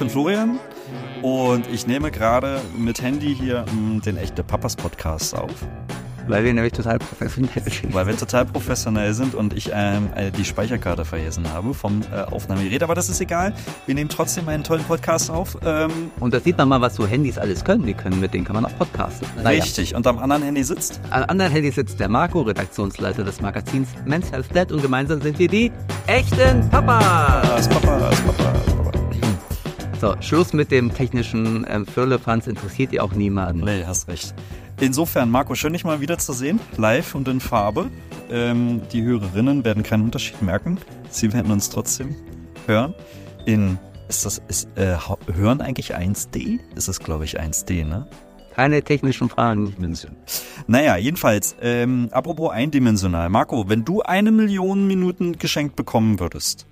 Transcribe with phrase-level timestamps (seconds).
[0.00, 0.58] bin Florian
[1.22, 5.50] und ich nehme gerade mit Handy hier mh, den echte Papas Podcast auf.
[6.26, 7.92] Weil wir nämlich total professionell sind.
[7.92, 12.20] Weil wir total professionell sind und ich ähm, äh, die Speicherkarte vergessen habe vom äh,
[12.22, 12.82] Aufnahmegerät.
[12.82, 13.52] Aber das ist egal.
[13.86, 15.58] Wir nehmen trotzdem einen tollen Podcast auf.
[15.64, 15.90] Ähm,
[16.20, 17.84] Und da sieht man mal, was so Handys alles können.
[17.84, 19.26] Die können mit denen kann man auch podcasten.
[19.42, 19.62] Naja.
[19.62, 19.94] Richtig.
[19.94, 21.00] Und am anderen Handy sitzt.
[21.10, 25.38] Am anderen Handy sitzt der Marco, Redaktionsleiter des Magazins Men's Health Net und gemeinsam sind
[25.38, 25.72] wir die
[26.06, 27.42] echten Papas.
[27.48, 28.89] Das Papa, das Papa, das Papa.
[30.00, 33.60] So, Schluss mit dem technischen ähm, Firlefanz interessiert ihr auch niemanden.
[33.64, 34.34] Nee, hast recht.
[34.80, 37.90] Insofern, Marco, schön dich mal wieder zu sehen, live und in Farbe.
[38.30, 40.78] Ähm, die Hörerinnen werden keinen Unterschied merken.
[41.10, 42.16] Sie werden uns trotzdem
[42.66, 42.94] hören.
[43.44, 43.78] In,
[44.08, 44.96] ist das, ist, äh,
[45.34, 46.60] hören eigentlich 1D?
[46.76, 48.08] Ist es, glaube ich, 1D, ne?
[48.54, 49.74] Keine technischen Fragen.
[50.66, 53.28] Naja, jedenfalls, ähm, apropos eindimensional.
[53.28, 56.66] Marco, wenn du eine Million Minuten geschenkt bekommen würdest,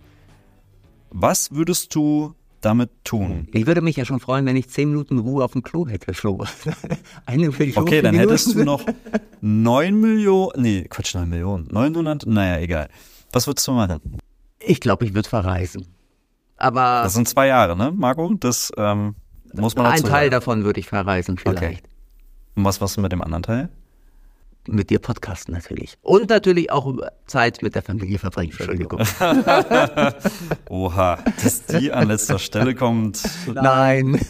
[1.10, 3.48] was würdest du damit tun?
[3.52, 6.12] Ich würde mich ja schon freuen, wenn ich zehn Minuten Ruhe auf dem Klo hätte,
[6.14, 6.44] Flo.
[7.26, 8.30] Eine Million Okay, dann Minuten.
[8.30, 8.84] hättest du noch
[9.40, 12.88] 9 Millionen, nee, Quatsch, 9 Millionen, 900, naja, egal.
[13.32, 14.00] Was würdest du machen?
[14.60, 15.86] Ich glaube, ich würde verreisen.
[16.56, 18.32] Aber Das sind zwei Jahre, ne, Marco?
[18.40, 19.14] Das ähm,
[19.54, 20.30] muss man ein dazu Teil sagen.
[20.32, 21.58] davon würde ich verreisen vielleicht.
[21.62, 21.78] Okay.
[22.56, 23.68] Und was warst du mit dem anderen Teil?
[24.70, 25.96] Mit dir podcasten natürlich.
[26.02, 26.94] Und natürlich auch
[27.26, 28.52] Zeit mit der Familie verbringen.
[28.52, 29.00] Entschuldigung.
[30.68, 33.22] Oha, dass die an letzter Stelle kommt.
[33.46, 34.20] Nein.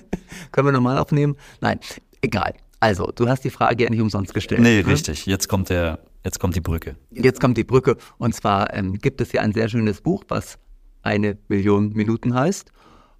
[0.52, 1.36] Können wir nochmal aufnehmen?
[1.60, 1.78] Nein.
[2.22, 2.54] Egal.
[2.80, 4.62] Also, du hast die Frage ja nicht umsonst gestellt.
[4.62, 4.86] Nee, ne?
[4.88, 5.26] richtig.
[5.26, 6.96] Jetzt kommt der, jetzt kommt die Brücke.
[7.10, 7.96] Jetzt kommt die Brücke.
[8.18, 10.58] Und zwar ähm, gibt es ja ein sehr schönes Buch, was
[11.02, 12.72] eine Million Minuten heißt,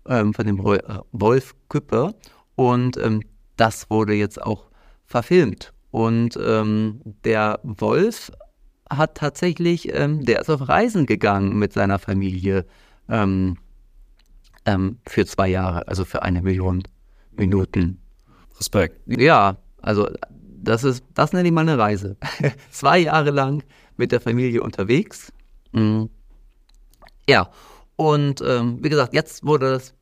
[0.09, 0.81] ähm, von dem äh,
[1.13, 2.15] Wolf Küpper.
[2.57, 3.23] Und ähm,
[3.57, 4.67] das wurde jetzt auch
[5.07, 5.73] verfilmt.
[5.95, 8.33] Und ähm, der Wolf
[8.91, 12.67] hat tatsächlich, ähm, der ist auf Reisen gegangen mit seiner Familie
[13.09, 13.59] ähm,
[14.65, 16.83] ähm, für zwei Jahre, also für eine Million
[17.31, 18.01] Minuten.
[18.59, 19.03] Respekt.
[19.07, 20.09] Ja, also
[20.65, 22.17] das ist, das nenne ich mal eine Reise.
[22.73, 23.63] Zwei Jahre lang
[23.97, 25.33] mit der Familie unterwegs.
[25.71, 26.11] Mhm.
[27.29, 27.51] Ja,
[27.95, 29.95] und ähm, wie gesagt, jetzt wurde das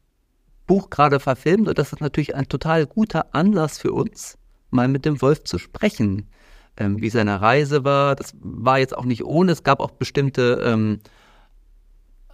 [0.66, 4.38] Buch gerade verfilmt und das ist natürlich ein total guter Anlass für uns,
[4.72, 6.28] mal mit dem Wolf zu sprechen,
[6.76, 8.16] ähm, wie seine Reise war.
[8.16, 11.00] Das war jetzt auch nicht ohne, es gab auch bestimmte, ähm,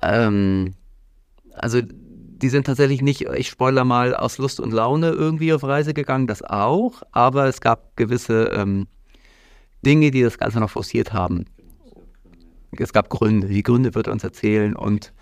[0.02, 0.74] ähm,
[1.52, 5.92] also die sind tatsächlich nicht, ich spoiler mal, aus Lust und Laune irgendwie auf Reise
[5.92, 8.86] gegangen, das auch, aber es gab gewisse ähm,
[9.84, 11.46] Dinge, die das Ganze noch forciert haben.
[12.78, 15.12] Es gab Gründe, die Gründe wird er uns erzählen und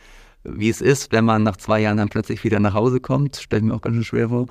[0.45, 3.61] wie es ist, wenn man nach zwei Jahren dann plötzlich wieder nach Hause kommt, stelle
[3.61, 4.47] ich mir auch ganz schön schwer vor,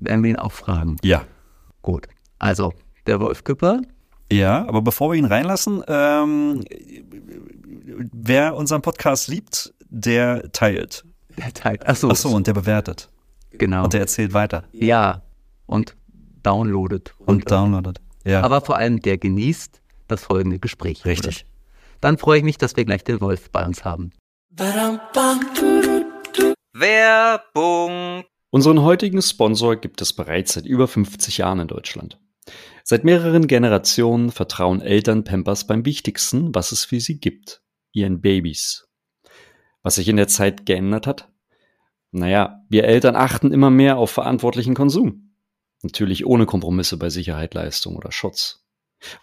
[0.00, 0.96] werden wir ihn auch fragen.
[1.02, 1.24] Ja.
[1.86, 2.08] Gut,
[2.40, 2.72] also
[3.06, 3.80] der Wolf Küpper,
[4.32, 6.64] Ja, aber bevor wir ihn reinlassen, ähm,
[8.12, 11.04] wer unseren Podcast liebt, der teilt.
[11.38, 13.08] der teilt, achso, Ach so, und der bewertet.
[13.52, 14.64] genau, Und der erzählt weiter.
[14.72, 15.22] ja,
[15.66, 15.94] und
[16.42, 17.14] downloadet.
[17.20, 18.00] Und downloadet.
[18.24, 21.04] Ja, aber vor allem der genießt das folgende Gespräch.
[21.04, 21.46] richtig.
[22.00, 24.10] Dann freue ich mich, dass wir gleich den Wolf bei uns haben.
[26.74, 28.24] Werbung.
[28.56, 32.18] Unseren heutigen Sponsor gibt es bereits seit über 50 Jahren in Deutschland.
[32.84, 37.60] Seit mehreren Generationen vertrauen Eltern Pampers beim Wichtigsten, was es für sie gibt,
[37.92, 38.88] ihren Babys.
[39.82, 41.30] Was sich in der Zeit geändert hat?
[42.12, 45.34] Naja, wir Eltern achten immer mehr auf verantwortlichen Konsum.
[45.82, 48.64] Natürlich ohne Kompromisse bei Sicherheit, Leistung oder Schutz.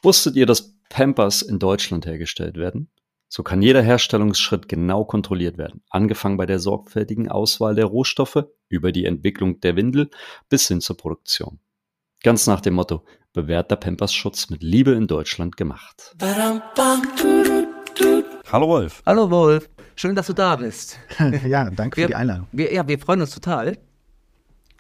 [0.04, 2.92] Wusstet ihr, dass Pampers in Deutschland hergestellt werden?
[3.36, 8.92] So kann jeder Herstellungsschritt genau kontrolliert werden, angefangen bei der sorgfältigen Auswahl der Rohstoffe über
[8.92, 10.12] die Entwicklung der Windel
[10.50, 11.58] bis hin zur Produktion.
[12.22, 16.16] Ganz nach dem Motto, bewährter Pampers-Schutz mit Liebe in Deutschland gemacht.
[18.52, 19.02] Hallo Wolf.
[19.04, 21.00] Hallo Wolf, schön, dass du da bist.
[21.48, 22.46] ja, danke Wir- für die Einladung.
[22.52, 23.80] Wir, ja, wir freuen uns total.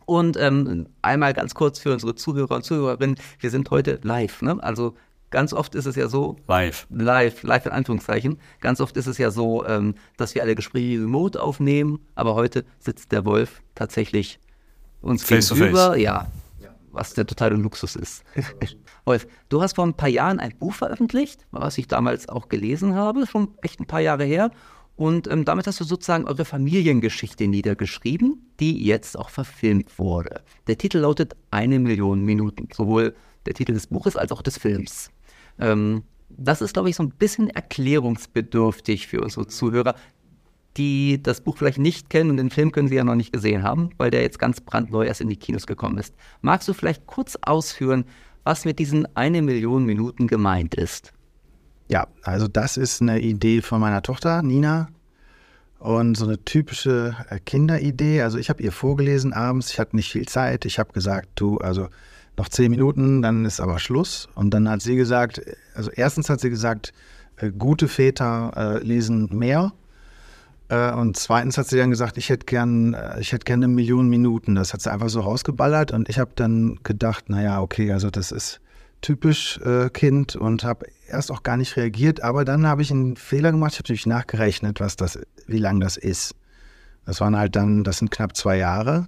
[0.06, 4.44] Und ähm, einmal ganz kurz für unsere Zuhörer und Zuhörerinnen, wir sind heute live.
[4.44, 4.62] Ne?
[4.62, 4.94] Also
[5.33, 6.85] ganz oft ist es ja so, Live.
[6.89, 11.01] live, live in Anführungszeichen, ganz oft ist es ja so, ähm, dass wir alle Gespräche
[11.01, 14.39] remote aufnehmen, aber heute sitzt der Wolf tatsächlich
[15.01, 15.94] uns Face to gegenüber.
[15.94, 16.01] face.
[16.01, 16.27] Ja,
[16.91, 18.24] was der totale Luxus ist.
[19.06, 22.94] Wolf, du hast vor ein paar Jahren ein Buch veröffentlicht, was ich damals auch gelesen
[22.94, 24.51] habe, schon echt ein paar Jahre her.
[24.95, 30.44] Und ähm, damit hast du sozusagen eure Familiengeschichte niedergeschrieben, die jetzt auch verfilmt wurde.
[30.68, 33.15] Der Titel lautet Eine Million Minuten, sowohl
[33.47, 35.09] der Titel des Buches als auch des Films.
[35.60, 39.96] Ähm, das ist, glaube ich, so ein bisschen erklärungsbedürftig für unsere Zuhörer,
[40.78, 43.64] die das Buch vielleicht nicht kennen und den Film können sie ja noch nicht gesehen
[43.64, 46.16] haben, weil der jetzt ganz brandneu erst in die Kinos gekommen ist.
[46.42, 48.06] Magst du vielleicht kurz ausführen,
[48.44, 51.14] was mit diesen eine Million Minuten gemeint ist?
[51.90, 54.90] Ja, also das ist eine Idee von meiner Tochter Nina.
[55.78, 60.14] Und so eine typische äh, Kinderidee, also ich habe ihr vorgelesen abends, ich hatte nicht
[60.14, 61.90] viel Zeit, ich habe gesagt, du, also
[62.38, 64.27] noch zehn Minuten, dann ist aber Schluss.
[64.35, 65.41] Und dann hat sie gesagt,
[65.75, 66.94] also erstens hat sie gesagt,
[67.38, 69.74] äh, gute Väter äh, lesen mehr.
[70.69, 73.74] Äh, und zweitens hat sie dann gesagt, ich hätte gern, äh, ich hätte gerne eine
[73.74, 74.56] Million Minuten.
[74.56, 78.31] Das hat sie einfach so rausgeballert und ich habe dann gedacht, naja, okay, also das
[78.31, 78.59] ist
[79.01, 83.18] typisch äh, Kind und habe erst auch gar nicht reagiert, aber dann habe ich einen
[83.18, 83.74] Fehler gemacht.
[83.74, 86.35] Ich habe nämlich nachgerechnet, was das, wie lang das ist.
[87.06, 89.07] Das waren halt dann, das sind knapp zwei Jahre.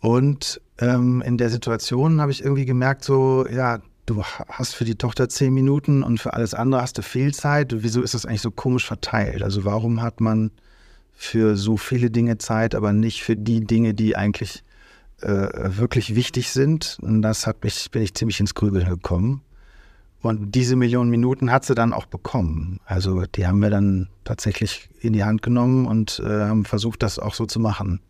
[0.00, 4.94] Und ähm, in der Situation habe ich irgendwie gemerkt, so, ja, du hast für die
[4.94, 7.82] Tochter zehn Minuten und für alles andere hast du Fehlzeit.
[7.82, 9.42] Wieso ist das eigentlich so komisch verteilt?
[9.42, 10.50] Also warum hat man
[11.12, 14.62] für so viele Dinge Zeit, aber nicht für die Dinge, die eigentlich
[15.20, 16.98] äh, wirklich wichtig sind?
[17.02, 19.42] Und das hat mich, bin ich ziemlich ins Grübeln gekommen.
[20.20, 22.80] Und diese Millionen Minuten hat sie dann auch bekommen.
[22.84, 27.18] Also die haben wir dann tatsächlich in die Hand genommen und äh, haben versucht, das
[27.18, 28.00] auch so zu machen,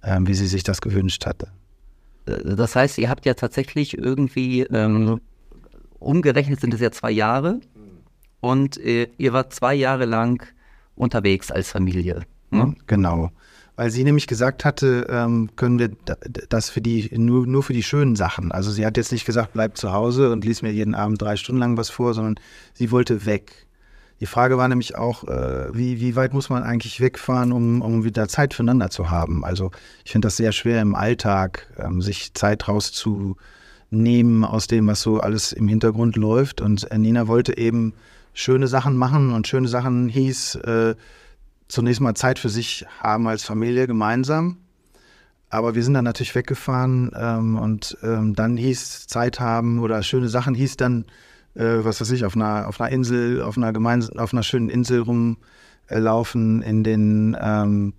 [0.00, 1.48] äh, wie sie sich das gewünscht hatte.
[2.26, 5.20] Äh, das heißt, ihr habt ja tatsächlich irgendwie ähm,
[5.98, 7.60] umgerechnet sind es ja zwei Jahre
[8.40, 10.44] und äh, ihr wart zwei Jahre lang
[10.96, 12.22] unterwegs als Familie.
[12.50, 12.74] Ne?
[12.86, 13.30] Genau.
[13.76, 15.90] Weil sie nämlich gesagt hatte, ähm, können wir
[16.48, 18.52] das für die, nur, nur für die schönen Sachen.
[18.52, 21.36] Also sie hat jetzt nicht gesagt, bleib zu Hause und lies mir jeden Abend drei
[21.36, 22.34] Stunden lang was vor, sondern
[22.74, 23.66] sie wollte weg.
[24.22, 28.04] Die Frage war nämlich auch, äh, wie, wie weit muss man eigentlich wegfahren, um, um
[28.04, 29.44] wieder Zeit füreinander zu haben?
[29.44, 29.72] Also
[30.04, 33.36] ich finde das sehr schwer im Alltag, ähm, sich Zeit rauszu,
[33.90, 36.60] nehmen aus dem, was so alles im Hintergrund läuft.
[36.60, 37.94] Und Nina wollte eben
[38.32, 40.94] schöne Sachen machen und schöne Sachen hieß äh,
[41.66, 44.58] zunächst mal Zeit für sich haben als Familie gemeinsam.
[45.50, 50.28] Aber wir sind dann natürlich weggefahren ähm, und ähm, dann hieß Zeit haben oder schöne
[50.28, 51.06] Sachen hieß dann,
[51.54, 54.68] äh, was weiß ich, auf einer, auf einer Insel, auf einer gemeinsamen, auf einer schönen
[54.68, 57.94] Insel rumlaufen, in den ähm,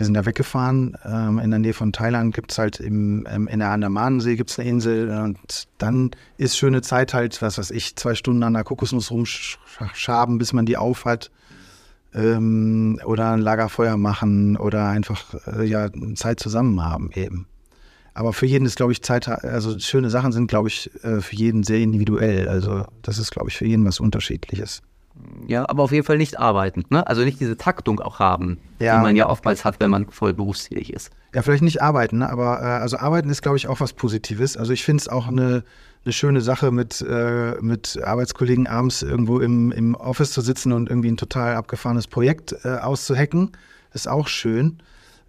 [0.00, 0.96] wir sind da weggefahren.
[1.04, 4.50] Ähm, in der Nähe von Thailand gibt es halt im, ähm, in der Andamanensee gibt
[4.50, 8.54] es eine Insel und dann ist schöne Zeit halt, was weiß ich, zwei Stunden an
[8.54, 11.30] der Kokosnuss rumschaben, bis man die aufhat.
[12.14, 17.46] Ähm, oder ein Lagerfeuer machen oder einfach äh, ja, Zeit zusammen haben eben.
[18.14, 21.36] Aber für jeden ist, glaube ich, Zeit, also schöne Sachen sind, glaube ich, äh, für
[21.36, 22.48] jeden sehr individuell.
[22.48, 24.82] Also das ist, glaube ich, für jeden was Unterschiedliches.
[25.46, 26.84] Ja, aber auf jeden Fall nicht arbeiten.
[26.90, 27.06] Ne?
[27.06, 28.96] Also nicht diese Taktung auch haben, ja.
[28.96, 31.10] die man ja oftmals hat, wenn man voll berufstätig ist.
[31.34, 32.30] Ja, vielleicht nicht arbeiten, ne?
[32.30, 34.56] aber äh, also arbeiten ist, glaube ich, auch was Positives.
[34.56, 35.64] Also ich finde es auch eine,
[36.04, 40.88] eine schöne Sache, mit, äh, mit Arbeitskollegen abends irgendwo im, im Office zu sitzen und
[40.88, 43.52] irgendwie ein total abgefahrenes Projekt äh, auszuhacken.
[43.92, 44.78] Ist auch schön.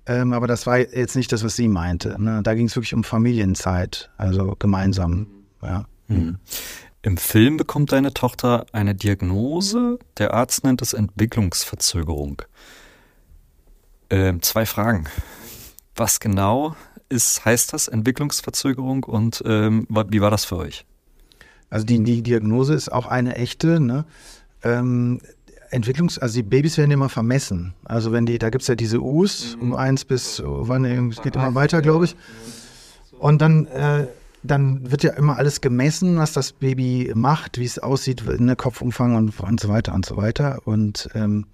[0.05, 2.21] Ähm, aber das war jetzt nicht das, was sie meinte.
[2.21, 2.41] Ne?
[2.43, 5.27] Da ging es wirklich um Familienzeit, also gemeinsam.
[5.61, 5.85] Ja.
[6.07, 6.37] Mhm.
[7.03, 9.97] Im Film bekommt deine Tochter eine Diagnose.
[10.17, 12.43] Der Arzt nennt es Entwicklungsverzögerung.
[14.09, 15.05] Ähm, zwei Fragen.
[15.95, 16.75] Was genau
[17.09, 20.85] ist, heißt das Entwicklungsverzögerung und ähm, wie war das für euch?
[21.69, 23.79] Also die, die Diagnose ist auch eine echte.
[23.79, 24.05] Ne?
[24.63, 25.21] Ähm,
[25.71, 27.73] Entwicklungs-, also die Babys werden immer vermessen.
[27.85, 31.35] Also wenn die, da gibt es ja diese U's um eins bis, wann, es geht
[31.35, 32.15] immer weiter, glaube ich.
[33.19, 34.07] Und dann äh,
[34.43, 38.55] dann wird ja immer alles gemessen, was das Baby macht, wie es aussieht, in der
[38.55, 40.61] Kopfumfang und, und so weiter und so weiter.
[40.65, 41.45] Und ähm,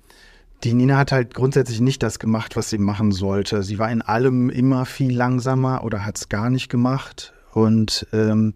[0.64, 3.62] die Nina hat halt grundsätzlich nicht das gemacht, was sie machen sollte.
[3.64, 7.34] Sie war in allem immer viel langsamer oder hat es gar nicht gemacht.
[7.54, 8.54] Und ähm,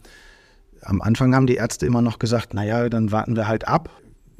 [0.81, 3.89] am Anfang haben die Ärzte immer noch gesagt, naja, dann warten wir halt ab.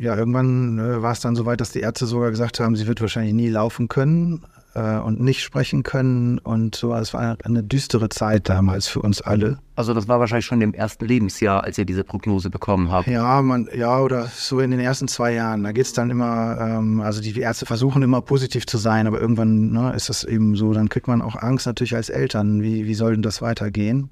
[0.01, 2.87] Ja, irgendwann äh, war es dann so weit, dass die Ärzte sogar gesagt haben, sie
[2.87, 4.41] wird wahrscheinlich nie laufen können
[4.73, 6.91] äh, und nicht sprechen können und so.
[6.95, 9.59] Es war eine düstere Zeit damals für uns alle.
[9.75, 13.05] Also das war wahrscheinlich schon im ersten Lebensjahr, als ihr diese Prognose bekommen habt.
[13.05, 15.63] Ja, man, ja, oder so in den ersten zwei Jahren.
[15.63, 19.21] Da geht es dann immer, ähm, also die Ärzte versuchen immer positiv zu sein, aber
[19.21, 22.63] irgendwann ne, ist das eben so, dann kriegt man auch Angst natürlich als Eltern.
[22.63, 24.09] Wie, wie soll denn das weitergehen?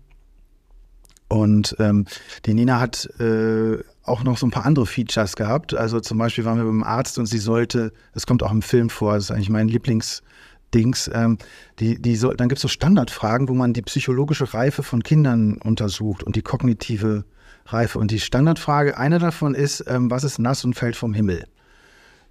[1.30, 2.06] Und ähm,
[2.46, 3.78] die Nina hat äh,
[4.10, 5.74] auch noch so ein paar andere Features gehabt.
[5.74, 8.90] Also zum Beispiel waren wir beim Arzt und sie sollte, das kommt auch im Film
[8.90, 10.22] vor, das ist eigentlich mein Lieblings-
[10.74, 11.38] Dings, ähm,
[11.80, 15.58] die, die so, dann gibt es so Standardfragen, wo man die psychologische Reife von Kindern
[15.64, 17.26] untersucht und die kognitive
[17.66, 18.00] Reife.
[18.00, 21.46] Und die Standardfrage, eine davon ist, ähm, was ist nass und fällt vom Himmel?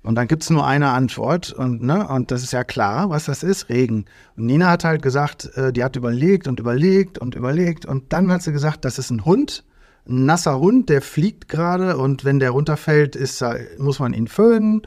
[0.02, 3.24] Und dann gibt es nur eine Antwort und, ne, und das ist ja klar, was
[3.24, 4.04] das ist, Regen.
[4.36, 8.30] Und Nina hat halt gesagt, äh, die hat überlegt und überlegt und überlegt und dann
[8.30, 9.64] hat sie gesagt, das ist ein Hund,
[10.08, 13.44] ein nasser Hund, der fliegt gerade und wenn der runterfällt, ist,
[13.78, 14.82] muss man ihn föhnen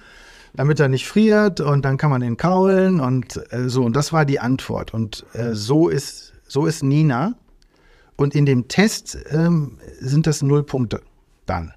[0.54, 3.84] damit er nicht friert und dann kann man ihn kaulen und äh, so.
[3.84, 4.94] Und das war die Antwort.
[4.94, 7.36] Und äh, so, ist, so ist Nina.
[8.18, 11.02] Und in dem Test ähm, sind das null Punkte
[11.46, 11.74] dann.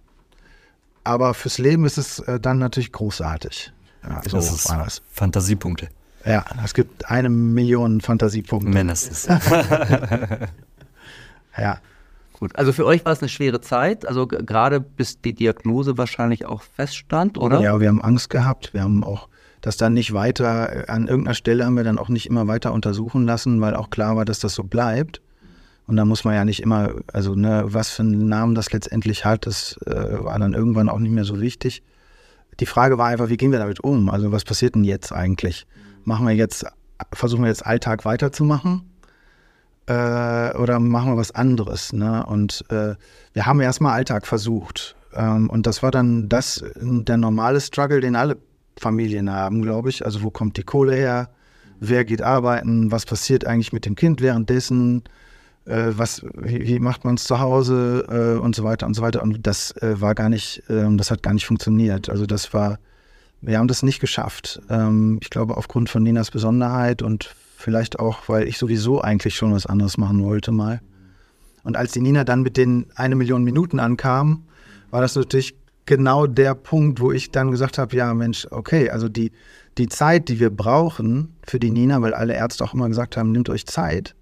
[1.05, 3.73] Aber fürs Leben ist es äh, dann natürlich großartig.
[4.03, 5.03] Ja, Das so ist war das.
[5.13, 5.89] Fantasiepunkte.
[6.27, 8.69] Ja, es gibt eine Million Fantasiepunkte.
[8.69, 9.29] Mindestens.
[11.57, 11.79] Ja.
[12.39, 16.47] Gut, also für euch war es eine schwere Zeit, also gerade bis die Diagnose wahrscheinlich
[16.47, 17.61] auch feststand, oder?
[17.61, 18.75] Ja, wir haben Angst gehabt.
[18.75, 19.29] Wir haben auch
[19.61, 22.73] das dann nicht weiter, äh, an irgendeiner Stelle haben wir dann auch nicht immer weiter
[22.73, 25.23] untersuchen lassen, weil auch klar war, dass das so bleibt.
[25.87, 29.25] Und da muss man ja nicht immer, also ne, was für einen Namen das letztendlich
[29.25, 31.83] hat, das äh, war dann irgendwann auch nicht mehr so wichtig.
[32.61, 34.09] Die Frage war einfach, wie gehen wir damit um?
[34.09, 35.67] Also was passiert denn jetzt eigentlich?
[36.05, 36.67] Machen wir jetzt,
[37.13, 38.83] versuchen wir jetzt Alltag weiterzumachen?
[39.87, 41.93] Äh, oder machen wir was anderes?
[41.93, 42.25] Ne?
[42.27, 42.95] Und äh,
[43.33, 44.97] wir haben erstmal Alltag versucht.
[45.15, 48.39] Ähm, und das war dann das, der normale Struggle, den alle
[48.79, 50.05] Familien haben, glaube ich.
[50.05, 51.29] Also wo kommt die Kohle her?
[51.81, 52.91] Wer geht arbeiten?
[52.91, 55.05] Was passiert eigentlich mit dem Kind währenddessen?
[55.67, 59.03] Äh, was, wie, wie macht man es zu Hause äh, und so weiter und so
[59.03, 59.23] weiter.
[59.23, 62.09] Und das äh, war gar nicht, ähm, das hat gar nicht funktioniert.
[62.09, 62.79] Also das war,
[63.41, 64.61] wir haben das nicht geschafft.
[64.69, 67.35] Ähm, ich glaube aufgrund von Ninas Besonderheit und
[67.65, 70.81] vielleicht auch, weil ich sowieso eigentlich schon was anderes machen wollte mal.
[71.65, 74.45] Und als die Nina dann mit den eine Million Minuten ankam,
[74.91, 75.57] war das natürlich
[75.87, 79.33] genau der Punkt, wo ich dann gesagt habe, ja Mensch, okay, also die,
[79.79, 83.33] die Zeit, die wir brauchen für die Nina, weil alle Ärzte auch immer gesagt haben,
[83.33, 84.15] nehmt euch Zeit,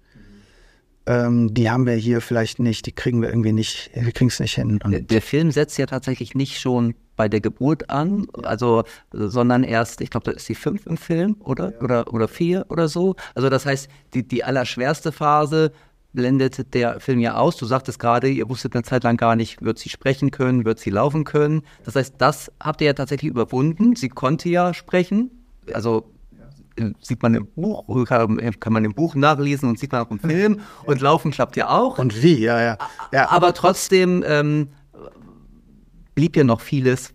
[1.05, 4.39] ähm, die haben wir hier vielleicht nicht, die kriegen wir irgendwie nicht, wir kriegen es
[4.39, 4.79] nicht hin.
[4.85, 10.01] Der, der Film setzt ja tatsächlich nicht schon bei der Geburt an, also, sondern erst,
[10.01, 11.73] ich glaube, da ist die fünf im Film, oder?
[11.81, 13.15] Oder, oder vier oder so.
[13.35, 15.71] Also das heißt, die, die allerschwerste Phase
[16.13, 17.57] blendet der Film ja aus.
[17.57, 20.79] Du sagtest gerade, ihr wusstet eine Zeit lang gar nicht, wird sie sprechen können, wird
[20.79, 21.63] sie laufen können.
[21.83, 23.95] Das heißt, das habt ihr ja tatsächlich überwunden.
[23.95, 25.31] Sie konnte ja sprechen.
[25.73, 26.13] Also
[27.01, 30.19] sieht man im Buch, kann, kann man im Buch nachlesen und sieht man auch im
[30.19, 30.61] Film.
[30.85, 31.99] Und laufen klappt ja auch.
[31.99, 32.77] und wie, ja, ja.
[33.11, 34.69] ja Aber trotzdem ähm,
[36.15, 37.13] blieb ja noch vieles,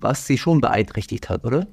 [0.00, 1.66] was sie schon beeinträchtigt hat, oder?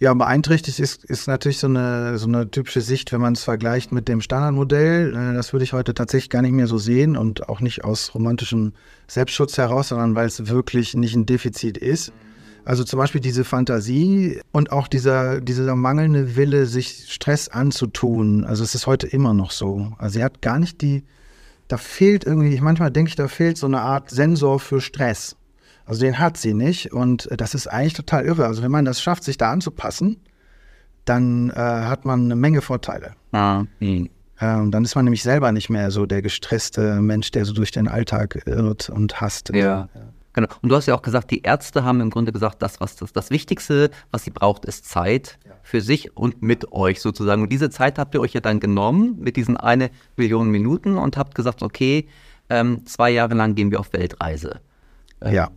[0.00, 3.90] Ja, beeinträchtigt ist, ist natürlich so eine, so eine typische Sicht, wenn man es vergleicht
[3.90, 5.12] mit dem Standardmodell.
[5.12, 8.14] Äh, Das würde ich heute tatsächlich gar nicht mehr so sehen und auch nicht aus
[8.14, 8.74] romantischem
[9.08, 12.12] Selbstschutz heraus, sondern weil es wirklich nicht ein Defizit ist.
[12.64, 18.44] Also zum Beispiel diese Fantasie und auch dieser, dieser mangelnde Wille, sich Stress anzutun.
[18.44, 19.94] Also es ist heute immer noch so.
[19.98, 21.02] Also sie hat gar nicht die,
[21.66, 25.34] da fehlt irgendwie, manchmal denke ich, da fehlt so eine Art Sensor für Stress.
[25.88, 28.44] Also den hat sie nicht und das ist eigentlich total irre.
[28.44, 30.20] Also wenn man das schafft, sich da anzupassen,
[31.06, 33.14] dann äh, hat man eine Menge Vorteile.
[33.32, 34.10] Ah, hm.
[34.38, 37.70] Ähm, dann ist man nämlich selber nicht mehr so der gestresste Mensch, der so durch
[37.70, 39.50] den Alltag irrt und hasst.
[39.54, 39.88] Ja.
[40.34, 40.48] Genau.
[40.60, 43.12] Und du hast ja auch gesagt, die Ärzte haben im Grunde gesagt, das, was das,
[43.14, 47.42] das Wichtigste, was sie braucht, ist Zeit für sich und mit euch sozusagen.
[47.42, 51.16] Und diese Zeit habt ihr euch ja dann genommen mit diesen eine Million Minuten und
[51.16, 52.06] habt gesagt, okay,
[52.50, 54.60] ähm, zwei Jahre lang gehen wir auf Weltreise.
[55.24, 55.48] Ja.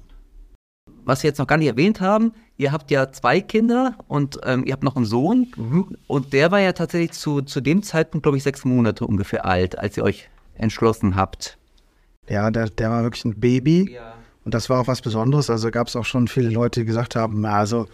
[1.05, 4.63] Was wir jetzt noch gar nicht erwähnt haben, ihr habt ja zwei Kinder und ähm,
[4.65, 5.47] ihr habt noch einen Sohn.
[6.07, 9.77] Und der war ja tatsächlich zu, zu dem Zeitpunkt, glaube ich, sechs Monate ungefähr alt,
[9.77, 11.57] als ihr euch entschlossen habt.
[12.29, 13.97] Ja, der, der war wirklich ein Baby.
[14.43, 15.49] Und das war auch was Besonderes.
[15.49, 17.87] Also gab es auch schon viele Leute, die gesagt haben, also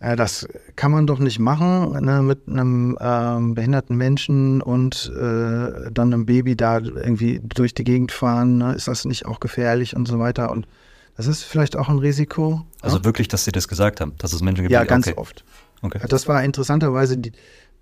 [0.00, 0.46] äh, das
[0.76, 6.26] kann man doch nicht machen ne, mit einem ähm, behinderten Menschen und äh, dann einem
[6.26, 8.58] Baby da irgendwie durch die Gegend fahren.
[8.58, 8.74] Ne?
[8.74, 10.50] Ist das nicht auch gefährlich und so weiter?
[10.50, 10.66] Und
[11.16, 12.62] das ist vielleicht auch ein Risiko.
[12.82, 14.72] Also wirklich, dass sie das gesagt haben, dass es Menschen gibt.
[14.72, 15.16] Ja, die- ganz okay.
[15.16, 15.44] oft.
[15.82, 16.00] Okay.
[16.08, 17.32] Das war interessanterweise, die,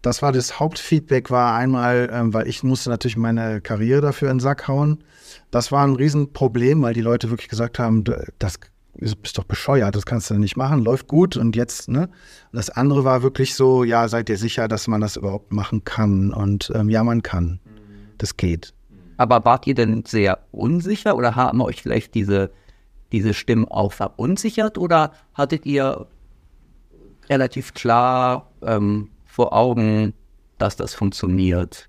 [0.02, 4.36] das war das Hauptfeedback, war einmal, ähm, weil ich musste natürlich meine Karriere dafür in
[4.38, 5.04] den Sack hauen.
[5.50, 8.02] Das war ein Riesenproblem, weil die Leute wirklich gesagt haben,
[8.38, 8.58] das
[8.96, 12.02] ist- bist doch bescheuert, das kannst du nicht machen, läuft gut und jetzt, ne?
[12.52, 15.84] Und das andere war wirklich so, ja, seid ihr sicher, dass man das überhaupt machen
[15.84, 16.32] kann?
[16.32, 17.60] Und ähm, ja, man kann.
[18.18, 18.74] Das geht.
[19.16, 22.50] Aber wart ihr denn sehr unsicher oder haben euch vielleicht diese,
[23.12, 26.06] diese Stimmen auch verunsichert oder hattet ihr
[27.28, 30.14] relativ klar ähm, vor Augen,
[30.58, 31.88] dass das funktioniert?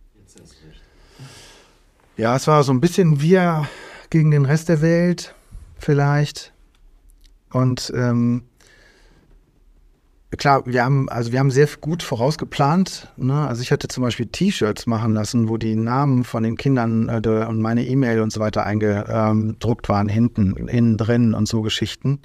[2.16, 3.68] Ja, es war so ein bisschen wir
[4.10, 5.34] gegen den Rest der Welt,
[5.80, 6.54] vielleicht.
[7.52, 8.44] Und ähm,
[10.38, 13.10] klar, wir haben, also wir haben sehr gut vorausgeplant.
[13.18, 13.48] Ne?
[13.48, 17.46] Also ich hatte zum Beispiel T-Shirts machen lassen, wo die Namen von den Kindern äh,
[17.46, 22.20] und meine E-Mail und so weiter eingedruckt waren, hinten, innen drin und so Geschichten.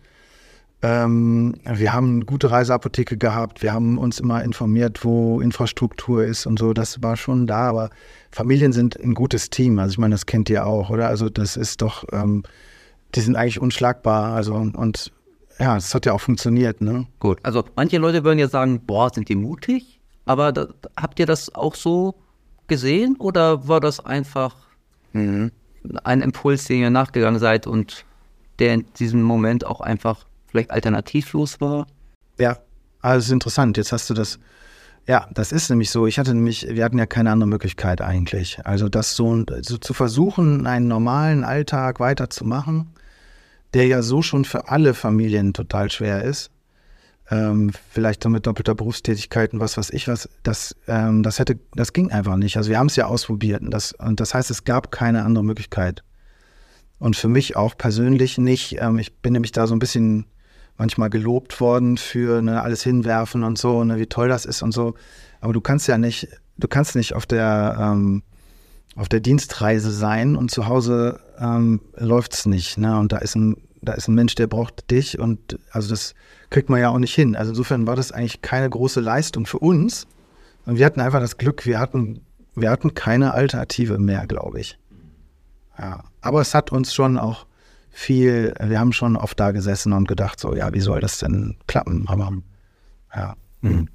[0.80, 6.46] Ähm, wir haben eine gute Reiseapotheke gehabt, wir haben uns immer informiert, wo Infrastruktur ist
[6.46, 7.90] und so, das war schon da, aber
[8.30, 11.08] Familien sind ein gutes Team, also ich meine, das kennt ihr auch, oder?
[11.08, 12.44] Also das ist doch, ähm,
[13.16, 15.10] die sind eigentlich unschlagbar, also und
[15.58, 17.06] ja, es hat ja auch funktioniert, ne?
[17.18, 21.26] Gut, also manche Leute würden ja sagen, boah, sind die mutig, aber da, habt ihr
[21.26, 22.14] das auch so
[22.66, 24.54] gesehen oder war das einfach
[25.12, 28.04] ein Impuls, den ihr nachgegangen seid und
[28.58, 31.86] der in diesem Moment auch einfach vielleicht alternativlos war?
[32.38, 32.58] Ja,
[33.00, 33.76] Also es ist interessant.
[33.76, 34.38] Jetzt hast du das.
[35.06, 36.06] Ja, das ist nämlich so.
[36.06, 38.60] Ich hatte nämlich, wir hatten ja keine andere Möglichkeit eigentlich.
[38.64, 42.90] Also das so, so zu versuchen, einen normalen Alltag weiterzumachen,
[43.74, 46.50] der ja so schon für alle Familien total schwer ist.
[47.30, 51.58] Ähm, vielleicht dann mit doppelter Berufstätigkeit und was weiß ich was, das, ähm, das hätte,
[51.74, 52.56] das ging einfach nicht.
[52.56, 55.44] Also wir haben es ja ausprobiert und das, und das heißt, es gab keine andere
[55.44, 56.02] Möglichkeit.
[56.98, 58.78] Und für mich auch persönlich nicht.
[58.80, 60.24] Ähm, ich bin nämlich da so ein bisschen
[60.78, 64.72] manchmal gelobt worden für ne, alles hinwerfen und so, ne, wie toll das ist und
[64.72, 64.94] so.
[65.40, 68.22] Aber du kannst ja nicht, du kannst nicht auf der ähm,
[68.96, 72.78] auf der Dienstreise sein und zu Hause ähm, es nicht.
[72.78, 72.98] Ne?
[72.98, 76.14] Und da ist ein da ist ein Mensch, der braucht dich und also das
[76.50, 77.36] kriegt man ja auch nicht hin.
[77.36, 80.06] Also insofern war das eigentlich keine große Leistung für uns.
[80.66, 82.20] Und wir hatten einfach das Glück, wir hatten,
[82.54, 84.78] wir hatten keine Alternative mehr, glaube ich.
[85.78, 86.04] Ja.
[86.20, 87.46] Aber es hat uns schon auch
[87.90, 91.56] viel, wir haben schon oft da gesessen und gedacht, so, ja, wie soll das denn
[91.66, 92.06] klappen?
[92.08, 92.32] Aber
[93.14, 93.36] ja.
[93.60, 93.88] Mhm.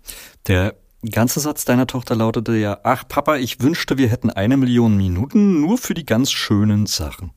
[0.48, 0.76] Der
[1.12, 5.62] ganze Satz deiner Tochter lautete ja, ach Papa, ich wünschte, wir hätten eine Million Minuten
[5.62, 7.32] nur für die ganz schönen Sachen.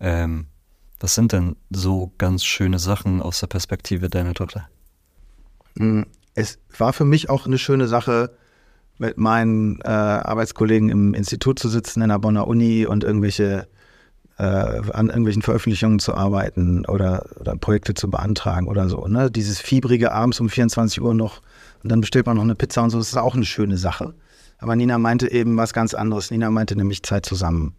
[0.00, 0.46] Ähm,
[0.98, 4.68] was sind denn so ganz schöne Sachen aus der Perspektive deiner Tochter?
[5.76, 8.30] Hm, es war für mich auch eine schöne Sache,
[8.98, 13.66] mit meinen äh, Arbeitskollegen im Institut zu sitzen in der Bonner Uni und irgendwelche
[14.36, 19.06] äh, an irgendwelchen Veröffentlichungen zu arbeiten oder, oder Projekte zu beantragen oder so.
[19.06, 19.30] Ne?
[19.30, 21.40] Dieses fiebrige abends um 24 Uhr noch
[21.82, 24.14] und dann bestellt man noch eine Pizza und so, das ist auch eine schöne Sache.
[24.58, 26.30] Aber Nina meinte eben was ganz anderes.
[26.30, 27.74] Nina meinte nämlich Zeit zusammen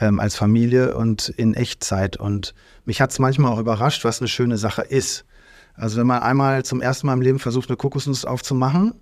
[0.00, 2.16] ähm, als Familie und in Echtzeit.
[2.16, 2.54] Und
[2.84, 5.24] mich hat es manchmal auch überrascht, was eine schöne Sache ist.
[5.74, 8.94] Also wenn man einmal zum ersten Mal im Leben versucht, eine Kokosnuss aufzumachen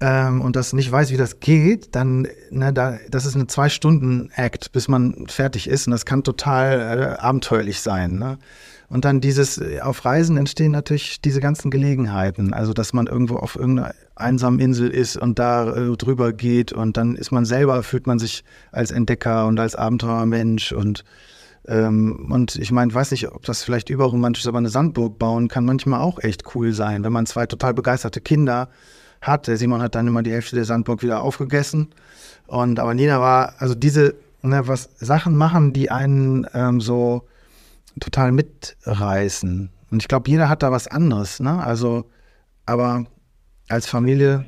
[0.00, 4.72] ähm, und das nicht weiß, wie das geht, dann, ne, da, das ist eine Zwei-Stunden-Act,
[4.72, 5.86] bis man fertig ist.
[5.86, 8.18] Und das kann total äh, abenteuerlich sein.
[8.18, 8.38] Ne?
[8.88, 12.54] Und dann dieses, äh, auf Reisen entstehen natürlich diese ganzen Gelegenheiten.
[12.54, 16.96] Also, dass man irgendwo auf irgendeiner einsamen Insel ist und da äh, drüber geht und
[16.96, 21.04] dann ist man selber, fühlt man sich als Entdecker und als Abenteuermensch und
[21.66, 25.48] ähm, und ich meine, weiß nicht, ob das vielleicht überromantisch ist, aber eine Sandburg bauen
[25.48, 28.70] kann manchmal auch echt cool sein, wenn man zwei total begeisterte Kinder
[29.20, 29.48] hat.
[29.48, 31.88] Der Simon hat dann immer die Hälfte der Sandburg wieder aufgegessen.
[32.46, 37.24] Und aber Nina war, also diese, ne, was Sachen machen, die einen ähm, so
[38.00, 39.70] total mitreißen.
[39.90, 41.62] Und ich glaube, jeder hat da was anderes, ne?
[41.62, 42.10] Also,
[42.66, 43.06] aber
[43.68, 44.44] als Familie.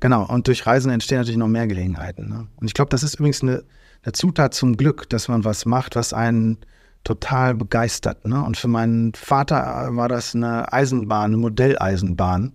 [0.00, 2.28] Genau, und durch Reisen entstehen natürlich noch mehr Gelegenheiten.
[2.28, 2.46] Ne?
[2.56, 3.64] Und ich glaube, das ist übrigens eine,
[4.02, 6.58] eine, Zutat zum Glück, dass man was macht, was einen
[7.04, 8.26] total begeistert.
[8.26, 8.42] Ne?
[8.44, 12.52] Und für meinen Vater war das eine Eisenbahn, eine Modelleisenbahn.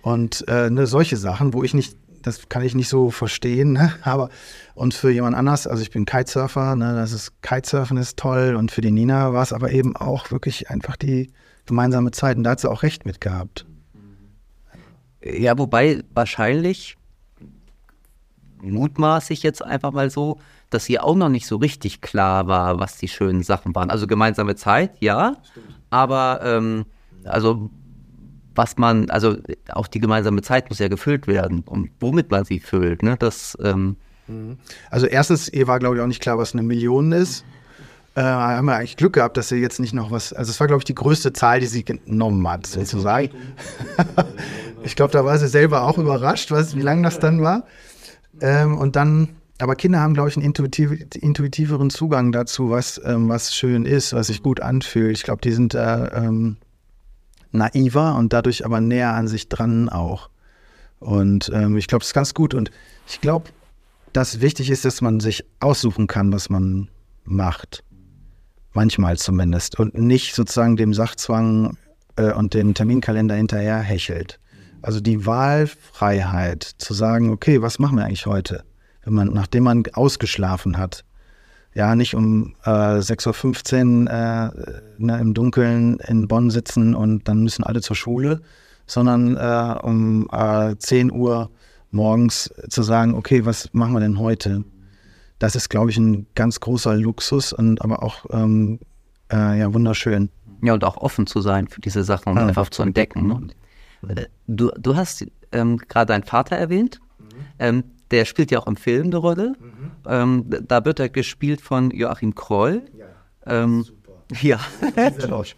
[0.00, 3.92] Und äh, ne, solche Sachen, wo ich nicht das kann ich nicht so verstehen, ne?
[4.02, 4.28] aber
[4.74, 8.70] und für jemand anders, also ich bin Kitesurfer, ne, das ist Kitesurfen ist toll und
[8.70, 11.32] für die Nina war es aber eben auch wirklich einfach die
[11.66, 13.66] gemeinsame Zeit und da hat sie auch recht mit gehabt.
[15.22, 16.96] Ja, wobei wahrscheinlich
[18.62, 20.38] mutmaße ich jetzt einfach mal so,
[20.70, 23.90] dass ihr auch noch nicht so richtig klar war, was die schönen Sachen waren.
[23.90, 25.66] Also gemeinsame Zeit, ja, Stimmt.
[25.90, 26.86] aber ähm,
[27.24, 27.70] also
[28.54, 29.36] was man, also
[29.68, 33.16] auch die gemeinsame Zeit muss ja gefüllt werden und womit man sie füllt, ne?
[33.18, 34.58] Das, ähm mhm.
[34.90, 37.44] also erstens, ihr war, glaube ich, auch nicht klar, was eine Million ist.
[38.16, 40.66] Äh, haben wir eigentlich Glück gehabt, dass sie jetzt nicht noch was, also es war,
[40.66, 43.30] glaube ich, die größte Zahl, die sie genommen hat, sozusagen.
[44.82, 47.64] ich glaube, da war sie selber auch überrascht, was, wie lang das dann war.
[48.40, 49.28] Ähm, und dann,
[49.60, 54.12] aber Kinder haben, glaube ich, einen intuitiv, intuitiveren Zugang dazu, was, ähm, was schön ist,
[54.12, 55.16] was sich gut anfühlt.
[55.16, 56.56] Ich glaube, die sind da ähm,
[57.52, 60.30] naiver und dadurch aber näher an sich dran auch.
[60.98, 62.54] Und ähm, ich glaube, das ist ganz gut.
[62.54, 62.70] Und
[63.08, 63.50] ich glaube,
[64.12, 66.88] dass wichtig ist, dass man sich aussuchen kann, was man
[67.24, 67.82] macht.
[68.72, 69.78] Manchmal zumindest.
[69.78, 71.76] Und nicht sozusagen dem Sachzwang
[72.16, 74.38] äh, und dem Terminkalender hinterher hechelt.
[74.82, 78.64] Also die Wahlfreiheit zu sagen, okay, was machen wir eigentlich heute?
[79.04, 81.04] Wenn man, nachdem man ausgeschlafen hat,
[81.74, 87.42] ja nicht um äh, 6.15 Uhr äh, ne, im Dunkeln in Bonn sitzen und dann
[87.42, 88.40] müssen alle zur Schule,
[88.86, 91.50] sondern äh, um äh, 10 Uhr
[91.90, 94.64] morgens zu sagen, okay, was machen wir denn heute?
[95.38, 98.78] Das ist, glaube ich, ein ganz großer Luxus und aber auch ähm,
[99.32, 100.28] äh, ja, wunderschön.
[100.62, 102.46] Ja, und auch offen zu sein für diese Sachen und ja.
[102.46, 103.50] einfach zu entdecken.
[104.02, 104.26] Ne?
[104.46, 107.00] Du, du hast ähm, gerade deinen Vater erwähnt.
[107.18, 107.24] Mhm.
[107.58, 109.54] Ähm, der spielt ja auch im Film eine Rolle.
[109.58, 109.90] Mhm.
[110.06, 112.82] Ähm, da wird er gespielt von Joachim Kroll.
[112.96, 113.06] Ja,
[113.46, 114.00] ähm, super.
[114.40, 114.60] Ja.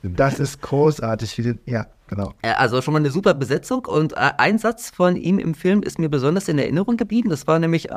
[0.02, 1.56] das ist großartig.
[1.66, 2.32] Ja, genau.
[2.42, 3.84] Also schon mal eine super Besetzung.
[3.86, 7.28] Und äh, ein Satz von ihm im Film ist mir besonders in Erinnerung geblieben.
[7.30, 7.94] Das war nämlich äh,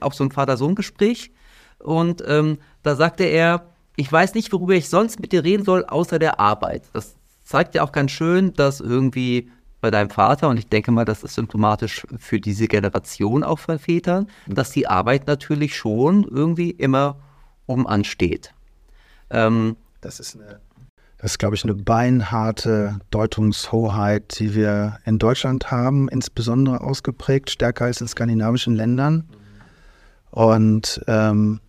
[0.00, 1.32] auch so ein Vater-Sohn-Gespräch.
[1.78, 3.66] Und ähm, da sagte er,
[3.96, 6.84] ich weiß nicht, worüber ich sonst mit dir reden soll, außer der Arbeit.
[6.92, 9.50] Das zeigt ja auch ganz schön, dass irgendwie
[9.86, 13.78] bei deinem Vater, und ich denke mal, das ist symptomatisch für diese Generation auch von
[13.78, 17.20] Vätern, dass die Arbeit natürlich schon irgendwie immer
[17.68, 18.52] oben ansteht.
[19.30, 20.60] Ähm, das ist eine
[21.18, 27.86] das ist, glaube ich, eine beinharte Deutungshoheit, die wir in Deutschland haben, insbesondere ausgeprägt, stärker
[27.86, 29.24] als in skandinavischen Ländern.
[30.30, 31.60] Und ähm,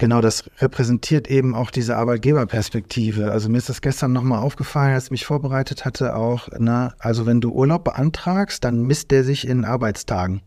[0.00, 3.30] genau das repräsentiert eben auch diese Arbeitgeberperspektive.
[3.30, 7.26] Also mir ist das gestern nochmal aufgefallen, als ich mich vorbereitet hatte, auch, na, also
[7.26, 10.42] wenn du Urlaub beantragst, dann misst der sich in Arbeitstagen.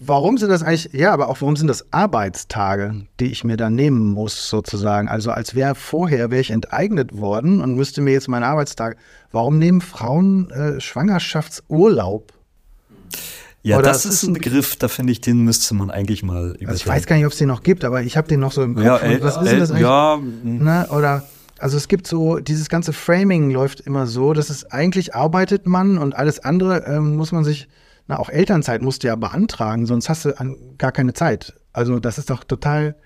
[0.00, 3.74] Warum sind das eigentlich, ja, aber auch warum sind das Arbeitstage, die ich mir dann
[3.74, 5.08] nehmen muss, sozusagen?
[5.08, 8.96] Also als wäre vorher, wäre ich enteignet worden und müsste mir jetzt meine Arbeitstage.
[9.32, 12.37] Warum nehmen Frauen äh, Schwangerschaftsurlaub?
[13.62, 16.74] Ja, Oder das ist ein Begriff, da finde ich, den müsste man eigentlich mal Also
[16.74, 18.62] ich weiß gar nicht, ob es den noch gibt, aber ich habe den noch so
[18.62, 18.84] im Kopf.
[18.84, 19.82] Ja, äh, was ist äh, das eigentlich?
[19.82, 21.24] Ja, Na, oder
[21.58, 25.98] also es gibt so, dieses ganze Framing läuft immer so, dass es eigentlich arbeitet man
[25.98, 27.68] und alles andere ähm, muss man sich
[28.06, 31.54] na, auch Elternzeit musst du ja beantragen, sonst hast du an, gar keine Zeit.
[31.72, 32.96] Also das ist doch total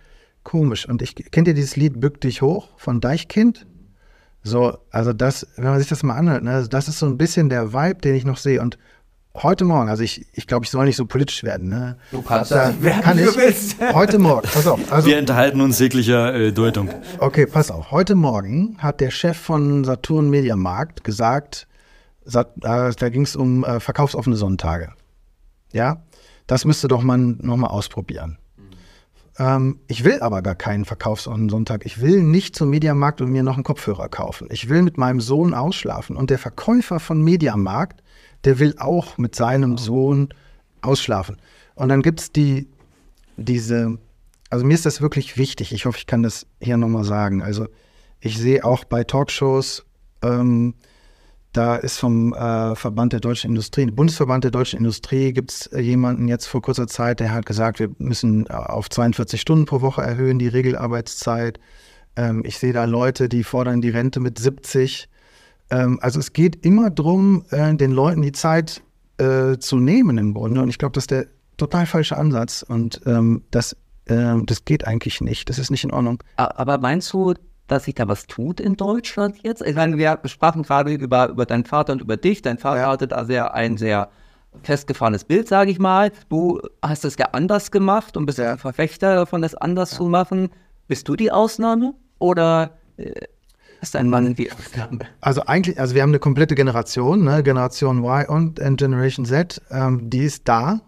[0.45, 0.89] komisch.
[0.89, 3.67] Und ich kennt ihr dieses Lied Bück dich hoch von Deichkind?
[4.45, 7.49] So, also das, wenn man sich das mal anhört, ne, das ist so ein bisschen
[7.49, 8.61] der Vibe, den ich noch sehe.
[8.61, 8.79] Und
[9.35, 11.69] heute Morgen, also ich, ich glaube, ich soll nicht so politisch werden.
[11.69, 11.97] Ne?
[12.11, 13.77] Du kannst da, werden, kann ich, willst.
[13.93, 14.81] Heute Morgen, pass auf.
[14.93, 16.91] Also, Wir enthalten uns jeglicher äh, Deutung.
[17.19, 17.91] Okay, pass auf.
[17.91, 21.67] Heute Morgen hat der Chef von Saturn Media Markt gesagt,
[22.27, 24.93] äh, da ging es um äh, verkaufsoffene Sonntage.
[25.73, 26.03] Ja,
[26.47, 28.39] das müsste doch man nochmal ausprobieren.
[28.57, 28.63] Mhm.
[29.39, 31.87] Ähm, ich will aber gar keinen verkaufsoffenen Sonntag.
[31.87, 34.49] Ich will nicht zum Mediamarkt und mir noch einen Kopfhörer kaufen.
[34.51, 36.17] Ich will mit meinem Sohn ausschlafen.
[36.17, 38.03] Und der Verkäufer von Mediamarkt,
[38.45, 40.29] der will auch mit seinem Sohn
[40.81, 41.37] ausschlafen.
[41.75, 42.69] Und dann gibt es die,
[43.37, 43.99] diese,
[44.51, 45.73] also mir ist das wirklich wichtig.
[45.73, 47.43] Ich hoffe, ich kann das hier nochmal sagen.
[47.43, 47.67] Also
[48.21, 49.85] ich sehe auch bei Talkshows,
[50.23, 50.75] ähm,
[51.53, 55.81] da ist vom äh, Verband der deutschen Industrie, Bundesverband der deutschen Industrie, gibt es äh,
[55.81, 59.83] jemanden jetzt vor kurzer Zeit, der hat gesagt, wir müssen äh, auf 42 Stunden pro
[59.83, 61.61] Woche erhöhen, die Regelarbeitszeit.
[62.17, 65.11] Ähm, ich sehe da Leute, die fordern die Rente mit 70.
[65.73, 68.83] Ähm, also es geht immer darum, äh, den Leuten die Zeit
[69.19, 70.63] äh, zu nehmen im Grunde.
[70.63, 72.63] Und ich glaube, das ist der total falsche Ansatz.
[72.63, 75.49] Und ähm, das, äh, das geht eigentlich nicht.
[75.49, 76.23] Das ist nicht in Ordnung.
[76.37, 77.35] Aber meinst du,
[77.69, 79.63] dass sich da was tut in Deutschland jetzt?
[79.63, 82.43] Ich meine, wir sprachen gerade über, über deinen Vater und über dich.
[82.43, 82.91] Dein Vater ja.
[82.91, 84.11] hatte da sehr, ein sehr
[84.63, 86.13] festgefahrenes Bild, sage ich mal.
[86.29, 89.97] Du hast es ja anders gemacht und bist ja ein Verfechter davon, das anders ja.
[89.99, 90.51] zu machen.
[90.87, 93.13] Bist du die Ausnahme oder äh,
[93.83, 95.01] ist dein Mann die Ausnahme?
[95.21, 97.43] Also eigentlich, also wir haben eine komplette Generation, ne?
[97.43, 100.81] Generation Y und Generation Z, ähm, die ist da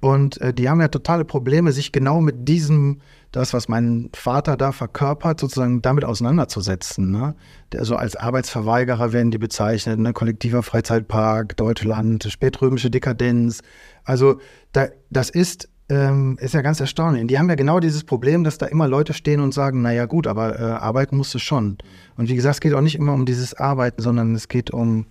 [0.00, 3.00] und äh, die haben ja totale Probleme, sich genau mit diesem
[3.34, 7.10] das, was mein Vater da verkörpert, sozusagen damit auseinanderzusetzen.
[7.10, 7.34] Ne?
[7.80, 10.12] So als Arbeitsverweigerer werden die bezeichnet, ne?
[10.12, 13.62] kollektiver Freizeitpark, Deutschland, spätrömische Dekadenz.
[14.04, 14.40] Also
[14.72, 17.26] da, das ist, ähm, ist ja ganz erstaunlich.
[17.26, 20.26] Die haben ja genau dieses Problem, dass da immer Leute stehen und sagen, naja gut,
[20.26, 21.78] aber äh, arbeiten musst du schon.
[22.16, 25.06] Und wie gesagt, es geht auch nicht immer um dieses Arbeiten, sondern es geht um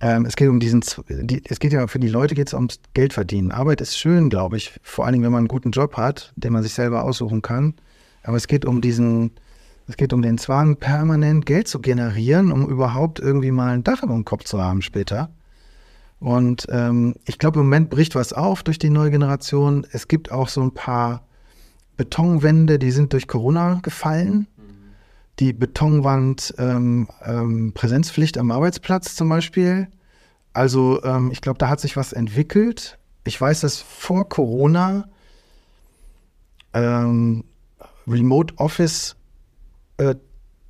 [0.00, 2.80] ähm, es geht um diesen, die, es geht ja für die Leute geht es ums
[2.92, 3.50] Geld verdienen.
[3.50, 6.52] Arbeit ist schön, glaube ich, vor allen Dingen, wenn man einen guten Job hat, den
[6.52, 7.74] man sich selber aussuchen kann.
[8.22, 9.32] Aber es geht um diesen,
[9.88, 14.02] es geht um den Zwang, permanent Geld zu generieren, um überhaupt irgendwie mal ein Dach
[14.02, 15.30] über dem Kopf zu haben später.
[16.18, 19.86] Und ähm, ich glaube, im Moment bricht was auf durch die neue Generation.
[19.92, 21.26] Es gibt auch so ein paar
[21.96, 24.46] Betonwände, die sind durch Corona gefallen
[25.38, 29.88] die Betonwand ähm, ähm, Präsenzpflicht am Arbeitsplatz zum Beispiel.
[30.52, 32.98] Also ähm, ich glaube, da hat sich was entwickelt.
[33.24, 35.08] Ich weiß, dass vor Corona
[36.72, 37.44] ähm,
[38.06, 39.16] Remote Office,
[39.98, 40.14] äh,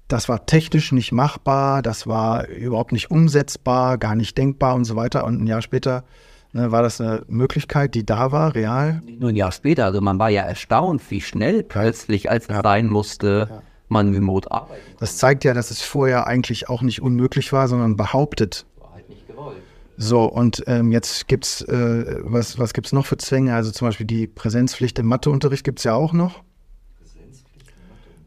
[0.08, 4.96] das war technisch nicht machbar, das war überhaupt nicht umsetzbar, gar nicht denkbar und so
[4.96, 5.24] weiter.
[5.24, 6.04] Und ein Jahr später
[6.52, 9.02] ne, war das eine Möglichkeit, die da war, real.
[9.18, 12.62] Nur ein Jahr später, also man war ja erstaunt, wie schnell plötzlich, als es ja.
[12.62, 13.48] sein musste.
[13.50, 14.84] Ja man remote arbeitet.
[14.98, 18.66] Das zeigt ja, dass es vorher eigentlich auch nicht unmöglich war, sondern behauptet.
[18.78, 19.58] War halt nicht gewollt.
[19.96, 23.54] So, und ähm, jetzt gibt es, äh, was, was gibt es noch für Zwänge?
[23.54, 26.42] Also zum Beispiel die Präsenzpflicht im Matheunterricht gibt es ja auch noch.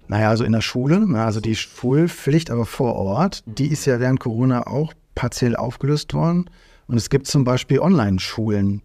[0.09, 4.19] Naja, also in der Schule, also die Schulpflicht, aber vor Ort, die ist ja während
[4.19, 6.49] Corona auch partiell aufgelöst worden.
[6.87, 8.81] Und es gibt zum Beispiel Online-Schulen,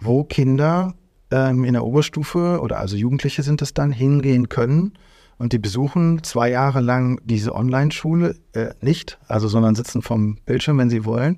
[0.00, 0.94] wo Kinder
[1.30, 4.94] ähm, in der Oberstufe oder also Jugendliche sind es dann, hingehen können
[5.36, 10.78] und die besuchen zwei Jahre lang diese Online-Schule äh, nicht, also sondern sitzen vom Bildschirm,
[10.78, 11.36] wenn sie wollen,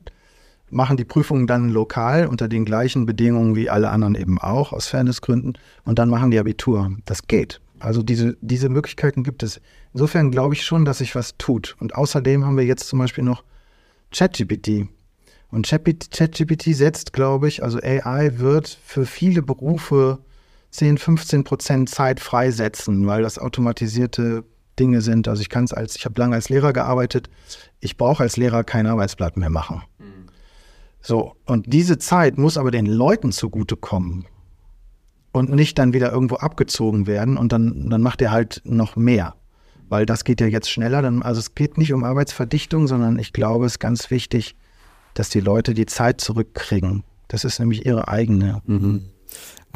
[0.70, 4.87] machen die Prüfungen dann lokal unter den gleichen Bedingungen wie alle anderen eben auch, aus
[4.87, 6.92] Fairnessgründen, und dann machen die Abitur.
[7.05, 7.61] Das geht.
[7.85, 9.61] Also diese, diese Möglichkeiten gibt es.
[9.92, 11.77] Insofern glaube ich schon, dass sich was tut.
[11.81, 13.44] Und außerdem haben wir jetzt zum Beispiel noch
[14.11, 14.88] ChatGPT.
[15.51, 20.18] Und ChatGPT setzt, glaube ich, also AI wird für viele Berufe
[20.70, 24.44] 10, 15 Prozent Zeit freisetzen, weil das automatisierte
[24.79, 25.29] Dinge sind.
[25.29, 27.29] Also ich kann es als, ich habe lange als Lehrer gearbeitet,
[27.81, 29.83] ich brauche als Lehrer kein Arbeitsblatt mehr machen.
[29.99, 30.27] Mhm.
[31.03, 34.25] So, und diese Zeit muss aber den Leuten zugutekommen
[35.35, 39.35] und nicht dann wieder irgendwo abgezogen werden und dann, dann macht er halt noch mehr.
[39.88, 41.03] Weil das geht ja jetzt schneller.
[41.03, 44.55] Dann, also es geht nicht um Arbeitsverdichtung, sondern ich glaube, es ist ganz wichtig,
[45.14, 47.03] dass die Leute die Zeit zurückkriegen.
[47.27, 48.62] Das ist nämlich ihre eigene.
[48.66, 49.11] Mhm.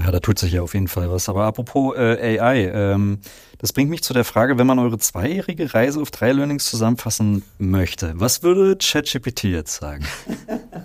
[0.01, 1.29] Ja, da tut sich ja auf jeden Fall was.
[1.29, 3.19] Aber apropos äh, AI, ähm,
[3.59, 7.43] das bringt mich zu der Frage, wenn man eure zweijährige Reise auf drei Learnings zusammenfassen
[7.59, 10.07] möchte, was würde ChatGPT jetzt sagen?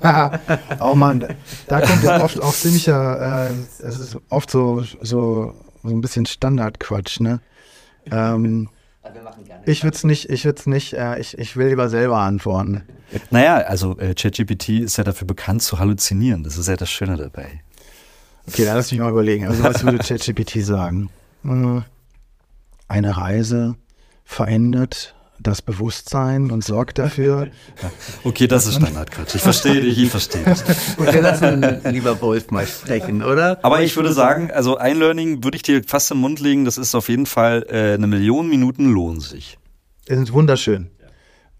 [0.80, 1.28] oh Mann,
[1.68, 6.26] da kommt ja oft auch ziemlicher, äh, es ist oft so, so, so ein bisschen
[6.26, 7.40] Standardquatsch, ne?
[8.12, 8.70] Ähm,
[9.66, 12.84] ich würde es nicht, ich würde es nicht, äh, ich, ich will lieber selber antworten.
[13.30, 16.44] Naja, also äh, ChatGPT ist ja dafür bekannt zu halluzinieren.
[16.44, 17.63] Das ist ja das Schöne dabei.
[18.48, 19.48] Okay, dann lass mich mal überlegen.
[19.48, 21.10] Also was würde ChatGPT sagen?
[21.46, 21.82] Äh,
[22.88, 23.76] eine Reise
[24.26, 27.48] verändert das Bewusstsein und sorgt dafür.
[28.24, 29.36] Okay, das ist Standardquatsch.
[29.36, 30.64] Ich verstehe dich, ich verstehe dich.
[30.98, 33.60] Und wir lassen lieber Wolf mal sprechen, oder?
[33.64, 36.78] Aber ich würde sagen, also ein Learning würde ich dir fast im Mund legen, das
[36.78, 39.58] ist auf jeden Fall äh, eine Million Minuten lohnen sich.
[40.06, 40.90] Das ist wunderschön.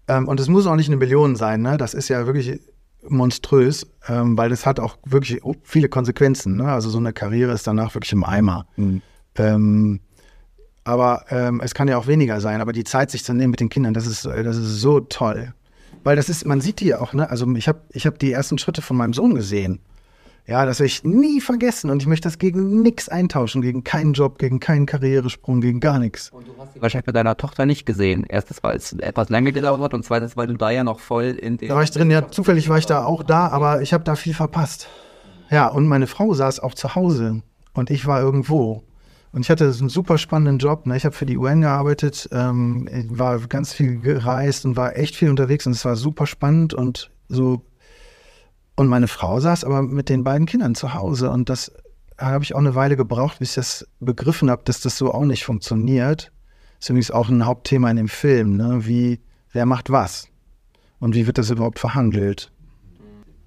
[0.08, 1.76] Ähm, und es muss auch nicht eine Million sein, ne?
[1.76, 2.60] Das ist ja wirklich
[3.08, 6.56] monströs, ähm, weil das hat auch wirklich viele Konsequenzen.
[6.56, 6.64] Ne?
[6.64, 8.66] Also so eine Karriere ist danach wirklich im Eimer.
[8.76, 9.02] Mhm.
[9.36, 10.00] Ähm,
[10.84, 12.60] aber ähm, es kann ja auch weniger sein.
[12.60, 15.54] Aber die Zeit sich zu nehmen mit den Kindern, das ist, das ist so toll.
[16.02, 17.30] Weil das ist, man sieht die auch, ne?
[17.30, 19.80] Also ich habe ich hab die ersten Schritte von meinem Sohn gesehen.
[20.46, 24.12] Ja, das werde ich nie vergessen und ich möchte das gegen nichts eintauschen, gegen keinen
[24.12, 26.30] Job, gegen keinen Karrieresprung, gegen gar nichts.
[26.30, 28.26] Und du hast sie wahrscheinlich bei deiner Tochter nicht gesehen.
[28.28, 31.24] Erstens, weil es etwas länger gedauert hat und zweitens, weil du da ja noch voll
[31.40, 31.70] in den...
[31.70, 34.16] Da war ich drin, ja, zufällig war ich da auch da, aber ich habe da
[34.16, 34.88] viel verpasst.
[35.50, 38.82] Ja, und meine Frau saß auch zu Hause und ich war irgendwo.
[39.32, 40.86] Und ich hatte einen super spannenden Job.
[40.86, 40.96] Ne?
[40.96, 45.30] Ich habe für die UN gearbeitet, ähm, war ganz viel gereist und war echt viel
[45.30, 47.62] unterwegs und es war super spannend und so.
[48.76, 51.72] Und meine Frau saß aber mit den beiden Kindern zu Hause und das
[52.18, 55.24] habe ich auch eine Weile gebraucht, bis ich das begriffen habe, dass das so auch
[55.24, 56.32] nicht funktioniert.
[56.78, 58.56] Das ist übrigens auch ein Hauptthema in dem Film.
[58.56, 58.86] Ne?
[58.86, 59.20] Wie,
[59.52, 60.28] wer macht was?
[60.98, 62.50] Und wie wird das überhaupt verhandelt?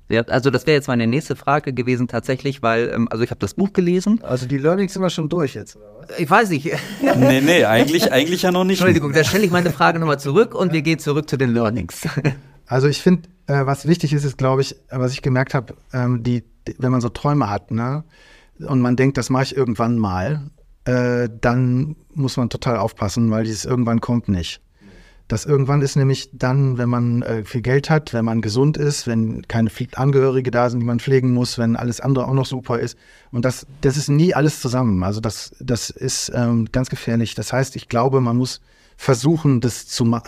[0.10, 3.40] Ja, also das wäre jetzt meine nächste Frage gewesen tatsächlich, weil, ähm, also ich habe
[3.40, 4.22] das Buch gelesen.
[4.24, 6.18] Also die Learnings sind wir schon durch jetzt, oder was?
[6.18, 6.66] Ich weiß nicht.
[7.02, 8.80] nee, nee, eigentlich, eigentlich ja noch nicht.
[8.80, 12.08] Entschuldigung, da stelle ich meine Frage nochmal zurück und wir gehen zurück zu den Learnings.
[12.68, 16.22] Also ich finde, äh, was wichtig ist, ist, glaube ich, was ich gemerkt habe, ähm,
[16.24, 18.04] die, die, wenn man so Träume hat, ne,
[18.60, 20.50] und man denkt, das mache ich irgendwann mal,
[20.86, 24.62] äh, dann muss man total aufpassen, weil dieses irgendwann kommt nicht.
[25.28, 29.08] Das irgendwann ist nämlich dann, wenn man äh, viel Geld hat, wenn man gesund ist,
[29.08, 32.80] wenn keine Angehörige da sind, die man pflegen muss, wenn alles andere auch noch super
[32.80, 32.98] ist.
[33.32, 35.04] Und das, das ist nie alles zusammen.
[35.04, 37.36] Also das, das ist ähm, ganz gefährlich.
[37.36, 38.62] Das heißt, ich glaube, man muss
[38.96, 40.24] versuchen, das zu ma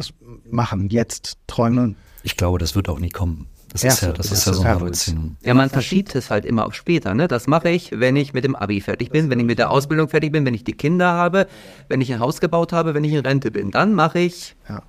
[0.51, 1.95] machen, jetzt träumen.
[2.23, 3.47] Ich glaube, das wird auch nie kommen.
[3.71, 5.37] Das ja, ist ja, das ist ja so ein Arbeitsziehen.
[5.43, 7.13] Ja, man verschiebt es halt immer auf später.
[7.13, 7.27] Ne?
[7.27, 10.09] Das mache ich, wenn ich mit dem Abi fertig bin, wenn ich mit der Ausbildung
[10.09, 11.47] fertig bin, wenn ich die Kinder habe,
[11.87, 13.69] wenn ich ein Haus gebaut habe, wenn ich in Rente bin.
[13.69, 14.55] Dann mache ich.
[14.67, 14.81] Ja.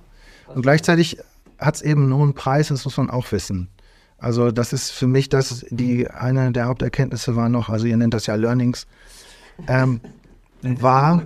[0.47, 1.19] Und gleichzeitig
[1.59, 3.69] hat es eben nur einen Preis, das muss man auch wissen.
[4.17, 8.13] Also das ist für mich das, die eine der Haupterkenntnisse war noch, also ihr nennt
[8.13, 8.87] das ja Learnings,
[9.67, 10.01] ähm,
[10.61, 11.23] war,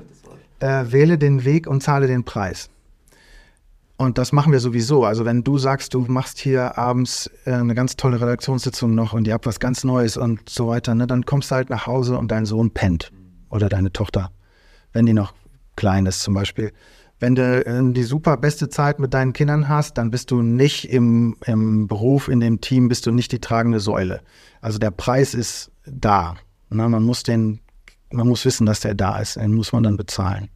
[0.59, 2.69] äh, wähle den Weg und zahle den Preis.
[3.97, 5.05] Und das machen wir sowieso.
[5.05, 9.25] Also wenn du sagst, du machst hier abends äh, eine ganz tolle Redaktionssitzung noch und
[9.25, 12.17] ihr habt was ganz Neues und so weiter, ne, dann kommst du halt nach Hause
[12.17, 13.11] und dein Sohn pennt.
[13.49, 14.31] Oder deine Tochter,
[14.91, 15.33] wenn die noch
[15.77, 16.73] klein ist zum Beispiel.
[17.19, 20.89] Wenn du äh, die super beste Zeit mit deinen Kindern hast, dann bist du nicht
[20.89, 24.21] im, im Beruf, in dem Team, bist du nicht die tragende Säule.
[24.59, 26.35] Also der Preis ist da.
[26.69, 27.61] Na, man muss den,
[28.11, 29.37] man muss wissen, dass der da ist.
[29.37, 30.49] Den muss man dann bezahlen.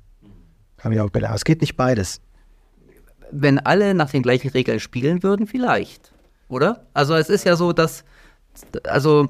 [0.81, 1.35] Habe ich auch gelernt.
[1.35, 2.19] Es geht nicht beides
[3.31, 6.11] wenn alle nach den gleichen Regeln spielen würden, vielleicht.
[6.47, 6.85] Oder?
[6.93, 8.03] Also es ist ja so, dass,
[8.85, 9.29] also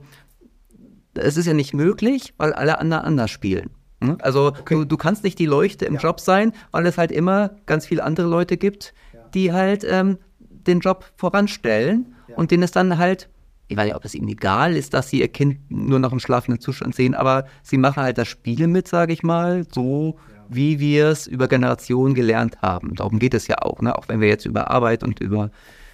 [1.14, 3.72] es ist ja nicht möglich, weil alle anderen anders spielen.
[4.02, 4.18] Hm?
[4.22, 4.76] Also okay.
[4.76, 6.00] du, du kannst nicht die Leuchte im ja.
[6.00, 9.20] Job sein, weil es halt immer ganz viele andere Leute gibt, ja.
[9.34, 12.38] die halt ähm, den Job voranstellen ja.
[12.38, 13.30] und denen es dann halt,
[13.68, 16.20] ich weiß nicht, ob es ihnen egal ist, dass sie ihr Kind nur noch im
[16.20, 20.18] schlafenden Zustand sehen, aber sie machen halt das Spiel mit, sage ich mal, so
[20.50, 22.96] wie wir es über Generationen gelernt haben.
[22.96, 23.98] Darum geht es ja auch, ne?
[23.98, 25.52] auch wenn wir jetzt über Arbeit und über,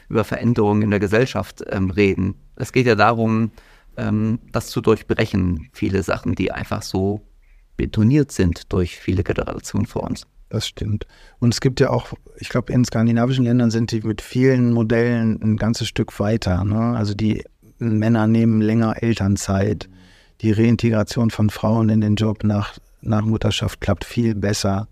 [0.09, 2.35] über Veränderungen in der Gesellschaft ähm, reden.
[2.55, 3.51] Es geht ja darum,
[3.97, 7.21] ähm, das zu durchbrechen, viele Sachen, die einfach so
[7.77, 10.25] betoniert sind durch viele Generationen vor uns.
[10.49, 11.05] Das stimmt.
[11.39, 15.41] Und es gibt ja auch, ich glaube, in skandinavischen Ländern sind die mit vielen Modellen
[15.41, 16.63] ein ganzes Stück weiter.
[16.63, 16.95] Ne?
[16.95, 17.43] Also die
[17.79, 19.89] Männer nehmen länger Elternzeit.
[20.41, 24.87] Die Reintegration von Frauen in den Job nach, nach Mutterschaft klappt viel besser.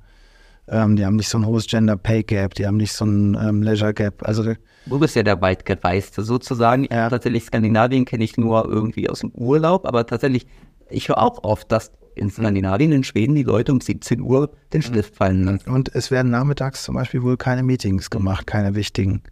[0.67, 3.35] Ähm, die haben nicht so ein hohes Gender Pay Gap, die haben nicht so ein
[3.35, 4.25] ähm, Leisure Gap.
[4.25, 4.53] Also
[4.85, 6.85] Du bist ja der Weitgereiste sozusagen.
[6.91, 7.09] Ja.
[7.09, 10.45] Tatsächlich Skandinavien kenne ich nur irgendwie aus dem Urlaub, aber tatsächlich,
[10.89, 14.81] ich höre auch oft, dass in Skandinavien, in Schweden, die Leute um 17 Uhr den
[14.81, 15.69] Stift fallen lassen.
[15.69, 19.23] Und es werden nachmittags zum Beispiel wohl keine Meetings gemacht, keine wichtigen.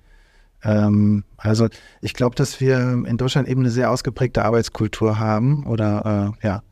[0.63, 1.67] Ähm, also
[2.01, 6.63] ich glaube, dass wir in Deutschland eben eine sehr ausgeprägte Arbeitskultur haben oder äh, ja.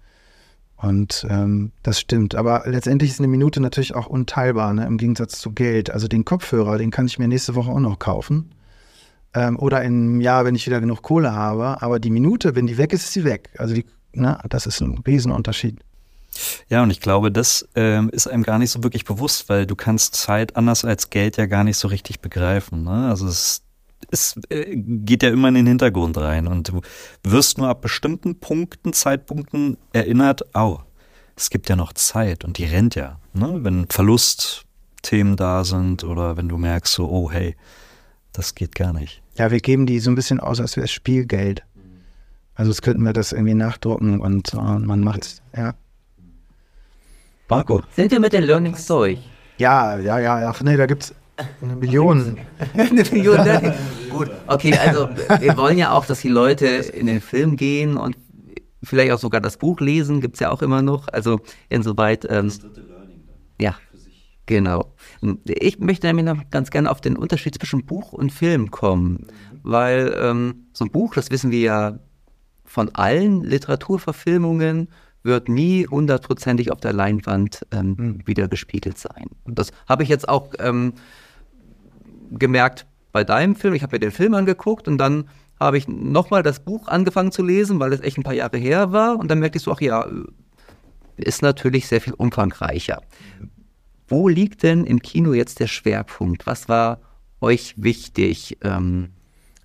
[0.82, 2.36] Und ähm, das stimmt.
[2.36, 5.92] Aber letztendlich ist eine Minute natürlich auch unteilbar, ne, im Gegensatz zu Geld.
[5.92, 8.52] Also den Kopfhörer, den kann ich mir nächste Woche auch noch kaufen.
[9.34, 11.82] Ähm, oder im Jahr, wenn ich wieder genug Kohle habe.
[11.82, 13.50] Aber die Minute, wenn die weg ist, ist sie weg.
[13.58, 15.80] Also die, ne, das ist ein Riesenunterschied.
[16.70, 19.76] Ja, und ich glaube, das ähm, ist einem gar nicht so wirklich bewusst, weil du
[19.76, 22.84] kannst Zeit anders als Geld ja gar nicht so richtig begreifen.
[22.84, 23.10] Ne?
[23.10, 23.64] Also es,
[24.12, 26.82] es äh, geht ja immer in den Hintergrund rein und du
[27.24, 30.80] wirst nur ab bestimmten Punkten, Zeitpunkten erinnert, oh,
[31.36, 33.20] es gibt ja noch Zeit und die rennt ja.
[33.34, 33.60] Ne?
[33.62, 37.56] Wenn Verlustthemen da sind oder wenn du merkst so, oh hey,
[38.34, 39.22] das geht gar nicht.
[39.38, 41.64] Ja, wir geben die so ein bisschen aus, als wäre es Spielgeld.
[42.56, 45.76] Also es könnten wir das irgendwie nachdrucken und, und man macht ja.
[47.48, 47.82] Marco.
[47.96, 49.20] Sind wir mit den Learnings durch?
[49.58, 50.50] Ja, ja, ja.
[50.50, 51.16] Ach nee, da gibt es
[51.62, 52.38] eine Million.
[52.74, 53.76] eine Million Learnings.
[54.10, 58.16] Gut, okay, also wir wollen ja auch, dass die Leute in den Film gehen und
[58.84, 61.08] vielleicht auch sogar das Buch lesen, gibt es ja auch immer noch.
[61.10, 62.26] Also insoweit.
[62.30, 63.38] Ähm, das dritte Learning dann.
[63.60, 63.76] Ja.
[64.46, 64.96] Genau.
[65.46, 69.60] Ich möchte nämlich noch ganz gerne auf den Unterschied zwischen Buch und Film kommen, mhm.
[69.62, 72.00] weil ähm, so ein Buch, das wissen wir ja
[72.66, 74.90] von allen Literaturverfilmungen,
[75.22, 78.22] wird nie hundertprozentig auf der Leinwand ähm, mhm.
[78.26, 79.28] wieder gespiegelt sein.
[79.44, 80.94] Und das habe ich jetzt auch ähm,
[82.32, 83.74] gemerkt bei deinem Film.
[83.74, 87.44] Ich habe mir den Film angeguckt und dann habe ich nochmal das Buch angefangen zu
[87.44, 89.20] lesen, weil es echt ein paar Jahre her war.
[89.20, 90.08] Und dann merkte ich so, ach ja,
[91.18, 93.02] ist natürlich sehr viel umfangreicher.
[94.08, 96.48] Wo liegt denn im Kino jetzt der Schwerpunkt?
[96.48, 97.00] Was war
[97.42, 98.58] euch wichtig?
[98.64, 99.10] Ähm,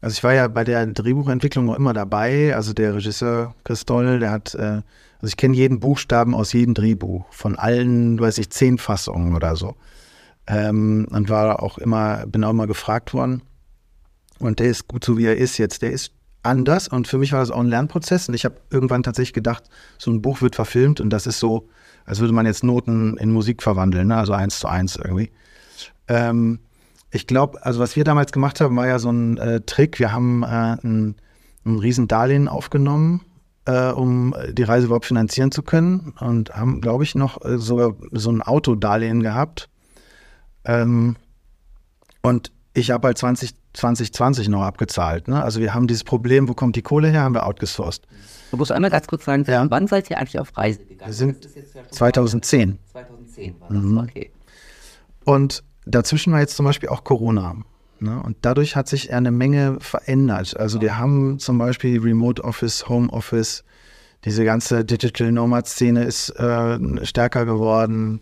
[0.01, 2.55] also ich war ja bei der Drehbuchentwicklung immer dabei.
[2.55, 4.83] Also der Regisseur Christol, der hat äh,
[5.25, 9.57] also ich kenne jeden Buchstaben aus jedem Drehbuch, von allen, weiß ich, zehn Fassungen oder
[9.57, 9.75] so.
[10.47, 13.43] Ähm, und war auch immer, bin auch immer gefragt worden.
[14.39, 15.83] Und der ist gut so, wie er ist jetzt.
[15.83, 18.29] Der ist anders und für mich war das auch ein Lernprozess.
[18.29, 19.65] Und ich habe irgendwann tatsächlich gedacht,
[19.99, 21.69] so ein Buch wird verfilmt und das ist so,
[22.05, 24.17] als würde man jetzt Noten in Musik verwandeln, ne?
[24.17, 25.31] also eins zu eins irgendwie.
[26.09, 26.61] Ähm,
[27.11, 29.99] ich glaube, also was wir damals gemacht haben, war ja so ein äh, Trick.
[29.99, 31.17] Wir haben äh, ein,
[31.65, 33.23] ein Riesendarlehen aufgenommen
[33.67, 37.95] äh, um die Reise überhaupt finanzieren zu können und haben, glaube ich, noch äh, sogar
[38.13, 39.69] so ein Autodarlehen gehabt.
[40.65, 41.17] Ähm,
[42.23, 45.29] und ich habe halt 20, 2020 noch abgezahlt.
[45.29, 45.43] Ne?
[45.43, 48.07] Also wir haben dieses Problem, wo kommt die Kohle her, haben wir outgesourced.
[48.51, 49.65] Du musst einmal ganz kurz sagen, ja.
[49.71, 51.09] wann seid ihr eigentlich auf Reise gegangen?
[51.09, 51.49] Wir sind
[51.91, 52.79] 2010.
[52.93, 53.99] 2010 war das, mhm.
[53.99, 54.31] okay.
[55.25, 57.57] Und dazwischen war jetzt zum Beispiel auch Corona.
[58.01, 58.23] Ne?
[58.23, 60.57] Und dadurch hat sich eine Menge verändert.
[60.57, 63.65] Also wir haben zum Beispiel Remote Office, Home Office,
[64.25, 68.21] diese ganze Digital Nomad-Szene ist äh, stärker geworden.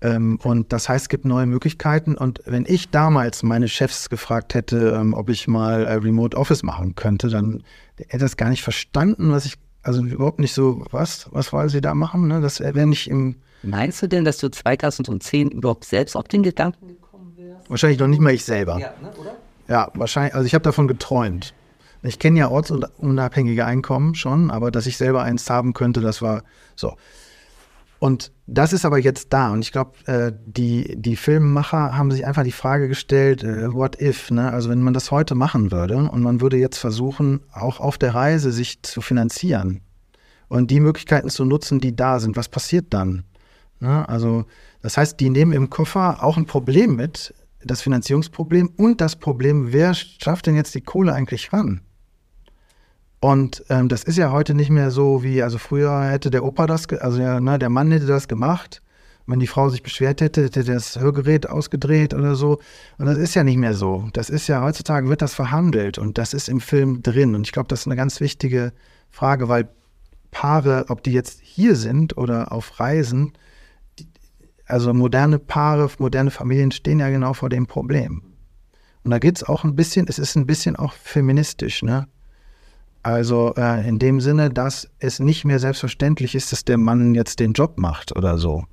[0.00, 2.16] Ähm, und das heißt, es gibt neue Möglichkeiten.
[2.16, 6.62] Und wenn ich damals meine Chefs gefragt hätte, ähm, ob ich mal äh, Remote Office
[6.62, 7.62] machen könnte, dann
[7.96, 11.80] hätte das gar nicht verstanden, was ich, also überhaupt nicht so, was, was wollen sie
[11.80, 12.28] da machen?
[12.28, 12.40] Ne?
[12.40, 13.36] Das wäre nicht im.
[13.62, 17.08] Meinst du denn, dass du 2010 überhaupt selbst auf den Gedanken gekommen
[17.68, 18.78] Wahrscheinlich noch nicht mal ich selber.
[18.78, 19.36] Ja, ne, oder?
[19.68, 20.34] Ja, wahrscheinlich.
[20.34, 21.54] Also ich habe davon geträumt.
[22.02, 26.42] Ich kenne ja ortsunabhängige Einkommen schon, aber dass ich selber eins haben könnte, das war
[26.76, 26.94] so.
[27.98, 29.50] Und das ist aber jetzt da.
[29.52, 34.00] Und ich glaube, äh, die, die Filmemacher haben sich einfach die Frage gestellt, äh, what
[34.00, 34.30] if?
[34.30, 34.52] Ne?
[34.52, 38.14] Also wenn man das heute machen würde und man würde jetzt versuchen, auch auf der
[38.14, 39.80] Reise sich zu finanzieren
[40.48, 43.24] und die Möglichkeiten zu nutzen, die da sind, was passiert dann?
[43.80, 44.08] Ne?
[44.08, 44.44] Also
[44.80, 47.34] das heißt, die nehmen im Koffer auch ein Problem mit,
[47.64, 51.80] das Finanzierungsproblem und das Problem, wer schafft denn jetzt die Kohle eigentlich ran?
[53.20, 56.66] Und ähm, das ist ja heute nicht mehr so wie, also früher hätte der Opa
[56.66, 58.82] das, also ja, ne, der Mann hätte das gemacht.
[59.26, 62.60] Wenn die Frau sich beschwert hätte, hätte das Hörgerät ausgedreht oder so.
[62.96, 64.08] Und das ist ja nicht mehr so.
[64.14, 67.34] Das ist ja, heutzutage wird das verhandelt und das ist im Film drin.
[67.34, 68.72] Und ich glaube, das ist eine ganz wichtige
[69.10, 69.68] Frage, weil
[70.30, 73.32] Paare, ob die jetzt hier sind oder auf Reisen,
[74.64, 78.22] also moderne Paare, moderne Familien stehen ja genau vor dem Problem.
[79.04, 82.06] Und da geht es auch ein bisschen, es ist ein bisschen auch feministisch, ne?
[83.02, 87.40] Also äh, in dem Sinne, dass es nicht mehr selbstverständlich ist, dass der Mann jetzt
[87.40, 88.64] den Job macht oder so.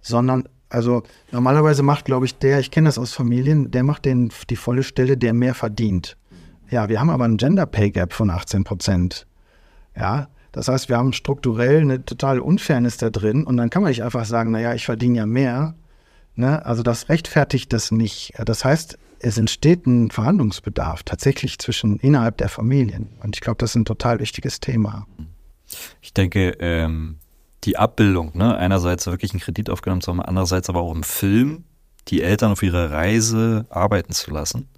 [0.00, 4.32] Sondern, also normalerweise macht, glaube ich, der, ich kenne das aus Familien, der macht den,
[4.48, 6.16] die volle Stelle, der mehr verdient.
[6.70, 9.26] Ja, wir haben aber einen Gender Pay Gap von 18 Prozent.
[9.94, 13.90] Ja, das heißt, wir haben strukturell eine totale Unfairness da drin und dann kann man
[13.90, 15.74] nicht einfach sagen, naja, ich verdiene ja mehr.
[16.34, 16.64] Ne?
[16.64, 18.32] Also das rechtfertigt das nicht.
[18.44, 23.08] Das heißt, es entsteht ein Verhandlungsbedarf tatsächlich zwischen innerhalb der Familien.
[23.22, 25.06] Und ich glaube, das ist ein total wichtiges Thema.
[26.00, 27.18] Ich denke, ähm,
[27.64, 31.64] die Abbildung, ne, einerseits wirklich einen Kredit aufgenommen zu haben, andererseits aber auch im Film,
[32.08, 34.68] die Eltern auf ihrer Reise arbeiten zu lassen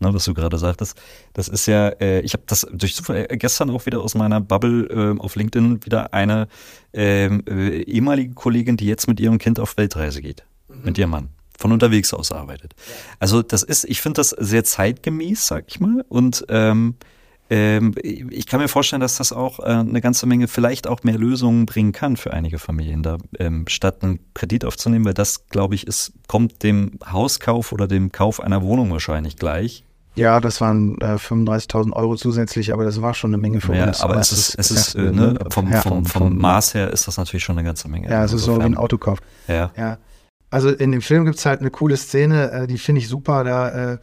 [0.00, 1.00] ne, was du gerade sagtest.
[1.32, 4.40] Das ist ja, äh, ich habe das durch Zufall äh, gestern auch wieder aus meiner
[4.40, 6.48] Bubble äh, auf LinkedIn wieder eine
[6.92, 10.84] ähm, äh, ehemalige Kollegin, die jetzt mit ihrem Kind auf Weltreise geht, mhm.
[10.84, 11.28] mit ihrem Mann
[11.58, 12.74] von unterwegs aus arbeitet.
[13.18, 16.94] Also das ist, ich finde das sehr zeitgemäß, sag ich mal, und ähm,
[17.50, 21.16] ähm, ich kann mir vorstellen, dass das auch äh, eine ganze Menge vielleicht auch mehr
[21.16, 25.74] Lösungen bringen kann für einige Familien, da ähm, statt einen Kredit aufzunehmen, weil das, glaube
[25.74, 29.84] ich, ist, kommt dem Hauskauf oder dem Kauf einer Wohnung wahrscheinlich gleich.
[30.14, 33.86] Ja, das waren äh, 35.000 Euro zusätzlich, aber das war schon eine Menge für ja,
[33.86, 34.00] uns.
[34.00, 36.90] Aber, aber es ist, es ist, äh, ne, vom, ja, vom, vom, vom, Maß her
[36.90, 38.10] ist das natürlich schon eine ganze Menge.
[38.10, 39.20] Ja, es ist so wie ein Autokauf.
[39.46, 39.70] Ja.
[39.76, 39.98] ja.
[40.50, 43.44] Also in dem Film gibt es halt eine coole Szene, äh, die finde ich super.
[43.44, 43.98] Da äh,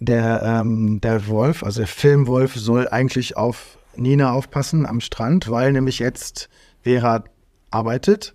[0.00, 5.72] der, ähm, der Wolf, also der Filmwolf, soll eigentlich auf Nina aufpassen am Strand, weil
[5.72, 6.48] nämlich jetzt
[6.82, 7.24] Vera
[7.70, 8.34] arbeitet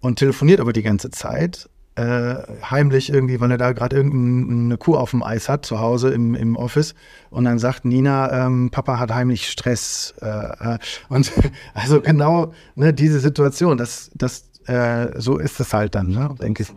[0.00, 1.68] und telefoniert aber die ganze Zeit.
[1.96, 2.36] Äh,
[2.70, 6.34] heimlich irgendwie, weil er da gerade irgendeine Kuh auf dem Eis hat, zu Hause im,
[6.34, 6.94] im Office.
[7.30, 10.14] Und dann sagt Nina, ähm, Papa hat heimlich Stress.
[10.22, 10.78] Äh, äh
[11.08, 11.32] und
[11.74, 16.62] also genau ne, diese Situation, das, das, äh, so ist es halt dann, ne, denke
[16.62, 16.68] ich.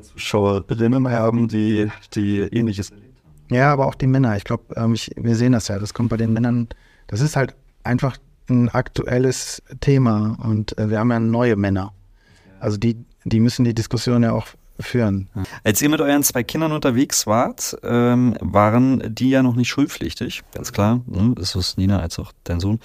[0.00, 2.92] Zuschauerinnen haben, die, die ähnliches
[3.50, 4.36] ja, aber auch die Männer.
[4.36, 5.78] Ich glaube, ähm, wir sehen das ja.
[5.78, 6.68] Das kommt bei den Männern.
[7.06, 8.18] Das ist halt einfach
[8.48, 11.92] ein aktuelles Thema und äh, wir haben ja neue Männer.
[12.60, 14.46] Also die, die müssen die Diskussion ja auch
[14.80, 15.28] führen.
[15.64, 20.42] Als ihr mit euren zwei Kindern unterwegs wart, ähm, waren die ja noch nicht schulpflichtig,
[20.54, 21.00] ganz klar.
[21.06, 21.34] Ne?
[21.36, 22.78] Das ist Nina als auch dein Sohn.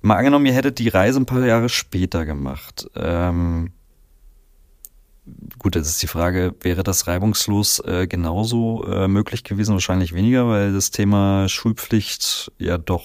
[0.00, 2.88] Mal angenommen, ihr hättet die Reise ein paar Jahre später gemacht.
[2.96, 3.72] Ähm,
[5.58, 9.72] Gut, jetzt ist die Frage, wäre das reibungslos äh, genauso äh, möglich gewesen?
[9.72, 13.04] Wahrscheinlich weniger, weil das Thema Schulpflicht ja doch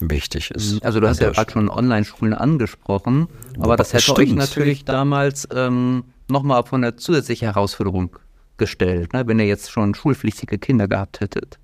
[0.00, 0.84] wichtig ist.
[0.84, 4.18] Also du hast ja gerade schon Online-Schulen angesprochen, aber das hätte Stimmt.
[4.18, 8.18] euch natürlich damals ähm, nochmal von einer zusätzlichen Herausforderung
[8.56, 11.58] gestellt, ne, wenn ihr jetzt schon schulpflichtige Kinder gehabt hättet.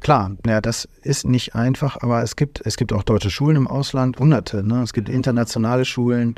[0.00, 3.66] Klar, ja, das ist nicht einfach, aber es gibt, es gibt auch deutsche Schulen im
[3.66, 4.62] Ausland, hunderte.
[4.62, 4.82] Ne?
[4.82, 6.34] Es gibt internationale Schulen,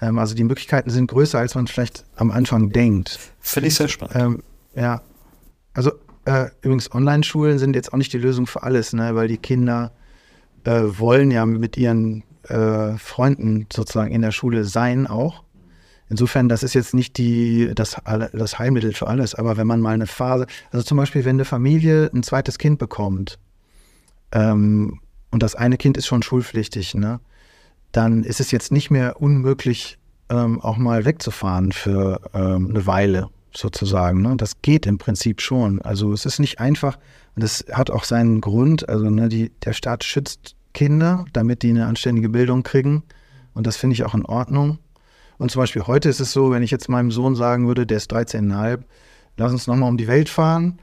[0.00, 3.18] ähm, also die Möglichkeiten sind größer, als man vielleicht am Anfang denkt.
[3.40, 4.16] Finde ich sehr spannend.
[4.16, 4.42] Ähm,
[4.74, 5.02] ja,
[5.72, 5.92] also
[6.24, 9.14] äh, übrigens Online-Schulen sind jetzt auch nicht die Lösung für alles, ne?
[9.14, 9.92] weil die Kinder
[10.64, 15.44] äh, wollen ja mit ihren äh, Freunden sozusagen in der Schule sein auch.
[16.10, 19.94] Insofern, das ist jetzt nicht die, das, das Heilmittel für alles, aber wenn man mal
[19.94, 23.38] eine Phase, also zum Beispiel, wenn eine Familie ein zweites Kind bekommt
[24.32, 27.20] ähm, und das eine Kind ist schon schulpflichtig, ne?
[27.96, 33.28] Dann ist es jetzt nicht mehr unmöglich, ähm, auch mal wegzufahren für ähm, eine Weile
[33.54, 34.20] sozusagen.
[34.20, 34.36] Ne?
[34.36, 35.80] Das geht im Prinzip schon.
[35.80, 36.98] Also es ist nicht einfach
[37.36, 38.88] und das hat auch seinen Grund.
[38.88, 43.04] Also ne, die, der Staat schützt Kinder, damit die eine anständige Bildung kriegen
[43.54, 44.78] und das finde ich auch in Ordnung.
[45.38, 47.98] Und zum Beispiel heute ist es so, wenn ich jetzt meinem Sohn sagen würde, der
[47.98, 48.80] ist 13,5,
[49.36, 50.78] lass uns nochmal um die Welt fahren,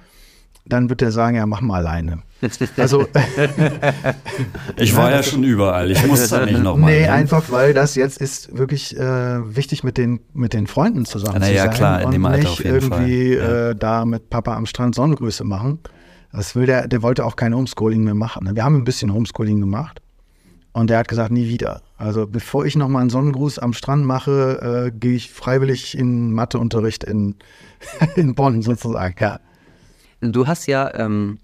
[0.65, 2.19] dann wird er sagen, ja, mach mal alleine.
[2.77, 3.05] Also
[4.77, 6.91] ich war ja schon überall, ich muss da nicht nochmal.
[6.91, 7.11] Nee, hin.
[7.11, 11.45] einfach weil das jetzt ist wirklich äh, wichtig mit den mit den Freunden zusammen Na
[11.45, 13.71] zu ja, sein klar, in dem Alter nicht auf jeden irgendwie Fall.
[13.71, 15.81] Äh, da mit Papa am Strand Sonnengrüße machen.
[16.31, 18.49] Das will der, der wollte auch kein Homeschooling mehr machen.
[18.55, 20.01] Wir haben ein bisschen Homeschooling gemacht
[20.73, 21.81] und der hat gesagt, nie wieder.
[21.97, 27.03] Also bevor ich nochmal einen Sonnengruß am Strand mache, äh, gehe ich freiwillig in Matheunterricht
[27.03, 27.35] in,
[28.15, 29.15] in Bonn sozusagen.
[29.19, 29.39] Ja.
[30.21, 31.39] Du hast ja ähm,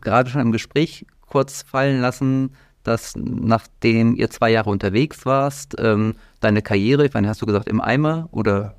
[0.00, 6.14] gerade schon im Gespräch kurz fallen lassen, dass nachdem ihr zwei Jahre unterwegs warst, ähm,
[6.40, 8.74] deine Karriere, ich meine, hast du gesagt, im Eimer oder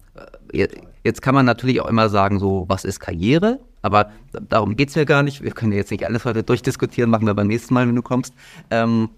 [0.53, 0.68] äh,
[1.03, 3.59] jetzt kann man natürlich auch immer sagen, so, was ist Karriere?
[3.82, 4.11] Aber
[4.49, 5.43] darum geht es mir gar nicht.
[5.43, 8.01] Wir können ja jetzt nicht alles heute durchdiskutieren, machen wir beim nächsten Mal, wenn du
[8.01, 8.34] kommst.
[8.70, 9.09] Ähm,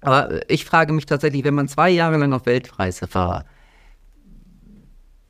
[0.00, 3.44] aber ich frage mich tatsächlich, wenn man zwei Jahre lang auf Weltreise war,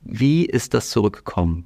[0.03, 1.65] wie ist das zurückgekommen?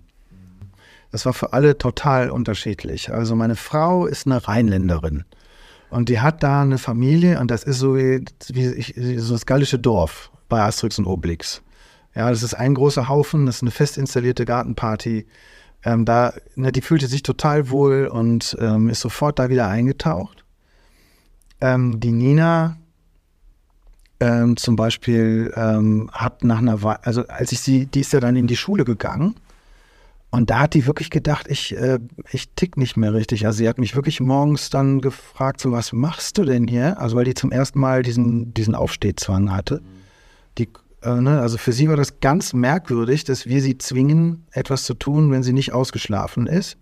[1.11, 3.12] Das war für alle total unterschiedlich.
[3.12, 5.24] Also meine Frau ist eine Rheinländerin
[5.90, 9.78] und die hat da eine Familie und das ist so wie, wie so das gallische
[9.78, 11.62] Dorf bei Asterix und Obelix.
[12.14, 15.26] Ja, das ist ein großer Haufen, das ist eine fest installierte Gartenparty.
[15.84, 20.44] Ähm, da, ne, die fühlte sich total wohl und ähm, ist sofort da wieder eingetaucht.
[21.61, 22.76] ähm, die Nina
[24.20, 28.20] ähm, zum Beispiel ähm, hat nach einer Weile, also als ich sie, die ist ja
[28.20, 29.34] dann in die Schule gegangen
[30.31, 31.99] und da hat die wirklich gedacht, ich, äh,
[32.31, 33.47] ich tick nicht mehr richtig.
[33.47, 37.01] Also sie hat mich wirklich morgens dann gefragt, so was machst du denn hier?
[37.01, 39.83] Also weil die zum ersten Mal diesen, diesen Aufstehzwang hatte.
[40.57, 40.68] Die,
[41.03, 44.95] äh, ne, also für sie war das ganz merkwürdig, dass wir sie zwingen, etwas zu
[44.95, 46.76] tun, wenn sie nicht ausgeschlafen ist.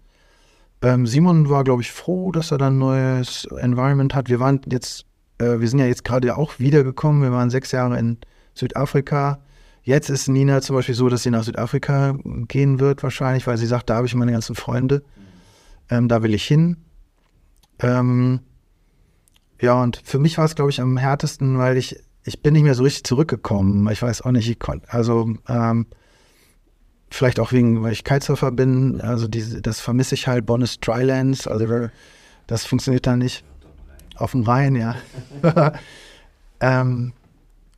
[0.83, 4.29] Ähm, Simon war, glaube ich, froh, dass er dann ein neues Environment hat.
[4.29, 5.07] Wir waren jetzt,
[5.39, 7.23] äh, wir sind ja jetzt gerade auch wiedergekommen.
[7.23, 8.19] Wir waren sechs Jahre in
[8.55, 9.41] Südafrika.
[9.89, 12.15] Jetzt ist Nina zum Beispiel so, dass sie nach Südafrika
[12.47, 15.03] gehen wird, wahrscheinlich, weil sie sagt, da habe ich meine ganzen Freunde.
[15.89, 16.77] Ähm, da will ich hin.
[17.79, 18.41] Ähm,
[19.59, 22.65] ja, und für mich war es, glaube ich, am härtesten, weil ich, ich bin nicht
[22.65, 23.91] mehr so richtig zurückgekommen.
[23.91, 25.87] Ich weiß auch nicht, ich konnte, also ähm,
[27.09, 31.47] vielleicht auch wegen, weil ich Kitesurfer bin, also diese, das vermisse ich halt, Bonus Drylands,
[31.47, 31.89] also
[32.47, 33.43] das funktioniert da nicht.
[34.17, 34.97] Auf dem Rhein, ja.
[36.61, 37.15] ähm,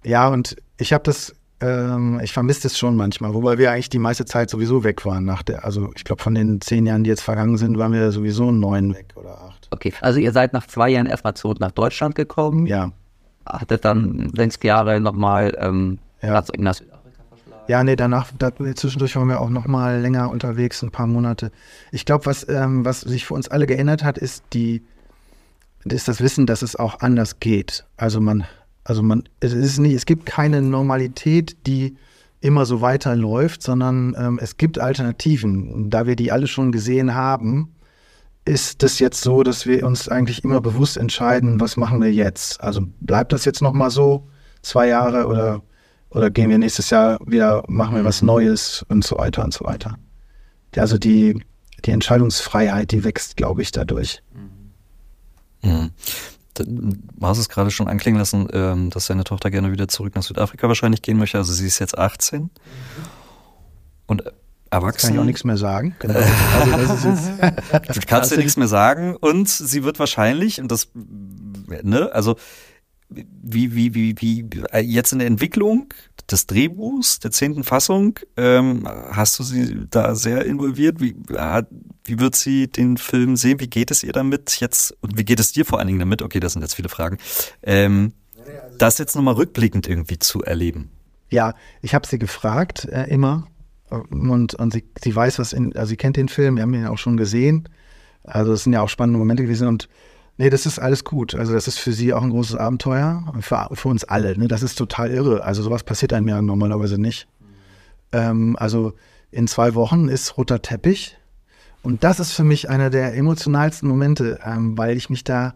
[0.03, 3.99] ja, und ich habe das, ähm, ich vermisse das schon manchmal, wobei wir eigentlich die
[3.99, 7.11] meiste Zeit sowieso weg waren nach der, also ich glaube von den zehn Jahren, die
[7.11, 9.69] jetzt vergangen sind, waren wir sowieso neun weg oder acht.
[9.71, 12.67] Okay, also ihr seid nach zwei Jahren erstmal zurück nach Deutschland gekommen.
[12.67, 12.93] Ja.
[13.47, 16.33] Hattet dann sechs Jahre nochmal ähm, Ja.
[16.59, 16.91] nach Südafrika
[17.69, 21.51] Ja, nee, danach, da, zwischendurch waren wir auch noch mal länger unterwegs, ein paar Monate.
[21.93, 24.83] Ich glaube, was, ähm, was sich für uns alle geändert hat, ist die,
[25.85, 27.85] ist das Wissen, dass es auch anders geht.
[27.97, 28.45] Also man,
[28.85, 31.97] also man, es ist nicht, es gibt keine Normalität, die
[32.41, 35.71] immer so weiterläuft, sondern ähm, es gibt Alternativen.
[35.73, 37.75] Und da wir die alle schon gesehen haben,
[38.47, 42.61] ist das jetzt so, dass wir uns eigentlich immer bewusst entscheiden, was machen wir jetzt?
[42.63, 44.29] Also bleibt das jetzt noch mal so
[44.63, 45.63] zwei Jahre oder
[46.11, 49.65] oder gehen wir nächstes Jahr wieder, machen wir was Neues und so weiter und so
[49.65, 49.97] weiter.
[50.77, 51.43] Also die,
[51.85, 54.23] die Entscheidungsfreiheit, die wächst, glaube ich, dadurch.
[55.63, 55.91] Mhm.
[56.65, 60.23] Du hast es gerade schon anklingen lassen, ähm, dass deine Tochter gerne wieder zurück nach
[60.23, 61.39] Südafrika wahrscheinlich gehen möchte.
[61.39, 62.51] Also sie ist jetzt 18.
[64.07, 64.25] Und
[64.71, 65.09] erwachsen.
[65.09, 65.95] Kann ich auch nichts mehr sagen.
[66.01, 66.19] Genau.
[66.19, 70.71] Also das ist jetzt Du kannst dir nichts mehr sagen und sie wird wahrscheinlich, und
[70.71, 70.89] das,
[71.83, 72.37] ne, also
[73.09, 74.49] wie, wie, wie, wie,
[74.83, 75.93] jetzt in der Entwicklung
[76.31, 81.01] des Drehbuchs, der zehnten Fassung, ähm, hast du sie da sehr involviert?
[81.01, 81.17] Wie,
[82.05, 83.61] wie wird sie den Film sehen?
[83.61, 84.97] Wie geht es ihr damit jetzt?
[85.01, 86.23] Und wie geht es dir vor allen Dingen damit?
[86.23, 87.19] Okay, das sind jetzt viele Fragen.
[87.63, 88.13] Ähm,
[88.79, 90.91] das jetzt nochmal rückblickend irgendwie zu erleben.
[91.29, 93.47] Ja, ich habe sie gefragt, äh, immer.
[93.89, 96.87] Und, und sie, sie weiß, was in, also sie kennt den Film, wir haben ihn
[96.87, 97.69] auch schon gesehen.
[98.23, 99.89] Also es sind ja auch spannende Momente gewesen und
[100.41, 101.35] nee, das ist alles gut.
[101.35, 104.39] Also das ist für sie auch ein großes Abenteuer, für, für uns alle.
[104.39, 104.49] Ne?
[104.49, 105.45] Das ist total irre.
[105.45, 107.29] Also sowas passiert einem ja normalerweise nicht.
[108.11, 108.95] Ähm, also
[109.31, 111.19] in zwei Wochen ist roter Teppich.
[111.83, 115.55] Und das ist für mich einer der emotionalsten Momente, ähm, weil ich mich da,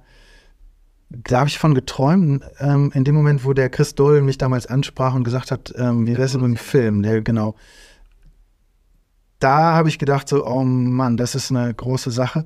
[1.08, 4.66] da habe ich von geträumt, ähm, in dem Moment, wo der Chris Doll mich damals
[4.66, 7.54] ansprach und gesagt hat, ähm, wie wär's mit dem Film, der genau.
[9.38, 12.44] Da habe ich gedacht, so, oh Mann, das ist eine große Sache.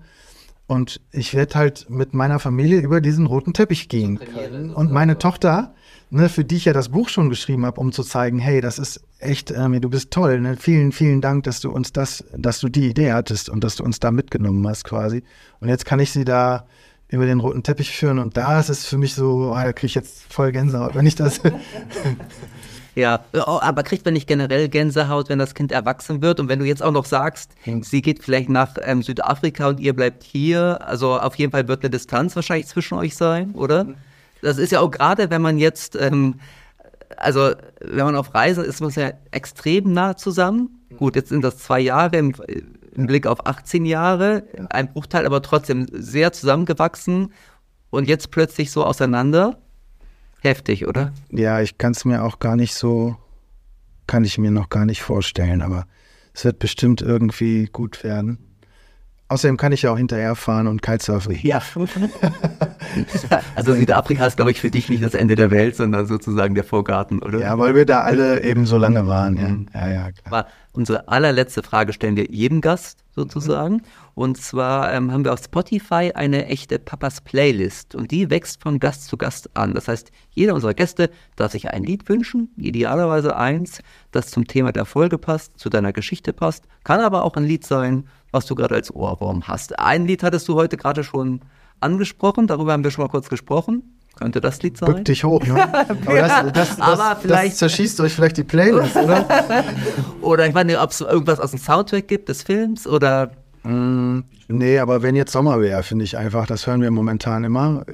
[0.68, 4.74] Und ich werde halt mit meiner Familie über diesen roten Teppich gehen können.
[4.74, 5.74] Und meine Tochter,
[6.10, 8.78] ne, für die ich ja das Buch schon geschrieben habe, um zu zeigen, hey, das
[8.78, 10.40] ist echt, ähm, du bist toll.
[10.40, 10.58] Ne?
[10.60, 13.82] Vielen, vielen Dank, dass du uns das, dass du die Idee hattest und dass du
[13.82, 15.24] uns da mitgenommen hast quasi.
[15.60, 16.66] Und jetzt kann ich sie da
[17.08, 18.18] über den roten Teppich führen.
[18.18, 21.06] Und da ist es für mich so, ah, da kriege ich jetzt voll Gänsehaut, wenn
[21.06, 21.40] ich das.
[22.98, 26.40] Ja, oh, aber kriegt man nicht generell Gänsehaut, wenn das Kind erwachsen wird?
[26.40, 29.94] Und wenn du jetzt auch noch sagst, sie geht vielleicht nach ähm, Südafrika und ihr
[29.94, 33.86] bleibt hier, also auf jeden Fall wird eine Distanz wahrscheinlich zwischen euch sein, oder?
[34.42, 36.40] Das ist ja auch gerade, wenn man jetzt, ähm,
[37.16, 40.80] also wenn man auf Reise ist, ist man ja extrem nah zusammen.
[40.96, 42.34] Gut, jetzt sind das zwei Jahre im,
[42.96, 47.32] im Blick auf 18 Jahre, ein Bruchteil, aber trotzdem sehr zusammengewachsen
[47.90, 49.56] und jetzt plötzlich so auseinander.
[50.40, 51.12] Heftig, oder?
[51.30, 53.16] Ja, ich kann es mir auch gar nicht so,
[54.06, 55.86] kann ich mir noch gar nicht vorstellen, aber
[56.34, 58.38] es wird bestimmt irgendwie gut werden.
[59.30, 61.38] Außerdem kann ich ja auch hinterherfahren und Kitesurfen.
[61.42, 61.60] Ja.
[63.54, 66.64] also Südafrika ist, glaube ich, für dich nicht das Ende der Welt, sondern sozusagen der
[66.64, 67.38] Vorgarten, oder?
[67.38, 69.36] Ja, weil wir da alle eben so lange waren.
[69.36, 69.66] Ja, Mhm.
[69.74, 70.26] ja, ja klar.
[70.26, 73.82] Aber unsere allerletzte Frage stellen wir jedem Gast sozusagen.
[74.18, 78.80] Und zwar ähm, haben wir auf Spotify eine echte Papas Playlist und die wächst von
[78.80, 79.74] Gast zu Gast an.
[79.74, 83.78] Das heißt, jeder unserer Gäste darf sich ein Lied wünschen, idealerweise eins,
[84.10, 86.64] das zum Thema der Folge passt, zu deiner Geschichte passt.
[86.82, 89.78] Kann aber auch ein Lied sein, was du gerade als Ohrwurm hast.
[89.78, 91.38] Ein Lied hattest du heute gerade schon
[91.78, 93.84] angesprochen, darüber haben wir schon mal kurz gesprochen.
[94.16, 94.94] Könnte das Lied sein?
[94.96, 95.62] Bück dich hoch, ne?
[96.06, 99.24] Aber das, das, das, Aber vielleicht- zerschießt euch vielleicht die Playlist, oder?
[100.22, 103.30] Oder ich weiß nicht, ob es irgendwas aus dem Soundtrack gibt des Films oder
[103.68, 107.84] nee, aber wenn jetzt Sommer wäre, finde ich einfach, das hören wir momentan immer.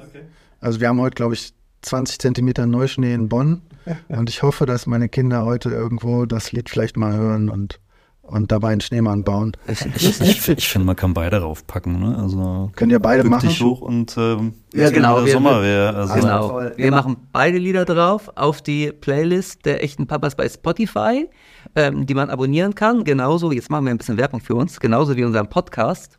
[0.61, 1.53] Also wir haben heute, glaube ich,
[1.83, 3.63] 20 Zentimeter Neuschnee in Bonn.
[4.09, 7.81] Und ich hoffe, dass meine Kinder heute irgendwo das Lied vielleicht mal hören und,
[8.27, 9.53] und dabei einen Schneemann bauen.
[9.69, 9.85] Ich,
[10.21, 11.99] ich, ich finde, man kann beide raufpacken.
[12.01, 12.17] Ne?
[12.19, 13.49] Also Können ja beide machen.
[13.49, 15.95] dich hoch und ähm, Ja, genau, wir- Sommer wäre.
[15.95, 16.49] Also, Genau.
[16.49, 16.73] voll.
[16.77, 21.29] Wir machen beide Lieder drauf auf die Playlist der echten Papas bei Spotify,
[21.77, 23.05] ähm, die man abonnieren kann.
[23.05, 26.19] Genauso, jetzt machen wir ein bisschen Werbung für uns, genauso wie unseren Podcast.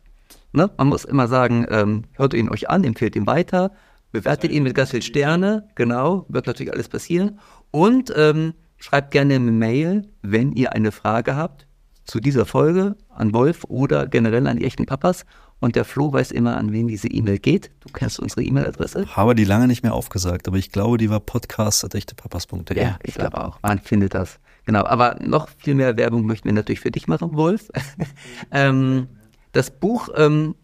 [0.52, 0.70] Ne?
[0.78, 3.72] Man muss immer sagen, ähm, hört ihn euch an, empfehlt ihn weiter,
[4.12, 7.40] bewertet ihn mit ganz viel Sterne, genau, wird natürlich alles passieren.
[7.72, 11.65] Und ähm, schreibt gerne eine Mail, wenn ihr eine Frage habt
[12.06, 15.24] zu dieser Folge an Wolf oder generell an die echten Papas.
[15.58, 17.70] Und der Flo weiß immer, an wen diese E-Mail geht.
[17.80, 19.06] Du kennst unsere E-Mail-Adresse.
[19.16, 22.78] Habe die lange nicht mehr aufgesagt, aber ich glaube, die war podcast.echtepapas.de.
[22.78, 23.58] Ja, ich glaube auch.
[23.62, 24.38] Man findet das.
[24.66, 27.68] Genau, aber noch viel mehr Werbung möchten wir natürlich für dich machen, Wolf.
[28.50, 29.08] ähm,
[29.52, 30.54] das Buch ähm,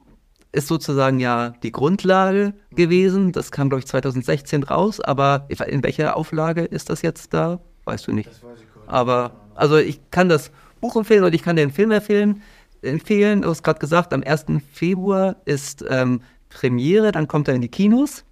[0.53, 3.33] ist sozusagen ja die Grundlage gewesen.
[3.33, 7.61] Das kam, glaube ich, 2016 raus, aber in welcher Auflage ist das jetzt da?
[7.85, 8.31] Weißt du nicht.
[8.87, 10.51] Aber, also ich kann das
[10.83, 12.43] Buch empfehlen und ich kann den Film empfehlen.
[12.83, 13.41] empfehlen.
[13.41, 14.45] Du hast gerade gesagt, am 1.
[14.73, 16.21] Februar ist ähm,
[16.51, 18.25] Premiere, dann kommt er in die Kinos.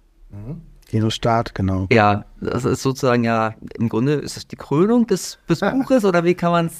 [0.87, 1.87] Kinostart, genau.
[1.91, 6.23] Ja, das ist sozusagen ja, im Grunde ist es die Krönung des, des Buches oder
[6.23, 6.73] wie kann man es?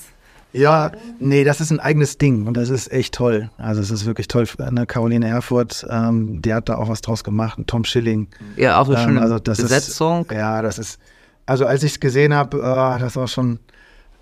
[0.53, 3.49] Ja, nee, das ist ein eigenes Ding und das ist echt toll.
[3.57, 4.45] Also es ist wirklich toll.
[4.57, 7.57] Eine Caroline Erfurt, ähm, die hat da auch was draus gemacht.
[7.57, 8.27] Und Tom Schilling.
[8.57, 10.25] Ja, auch so Ähm, schöne also das Besetzung.
[10.25, 10.99] Ist, ja, das ist.
[11.45, 13.59] Also als ich es gesehen habe, äh, das war schon.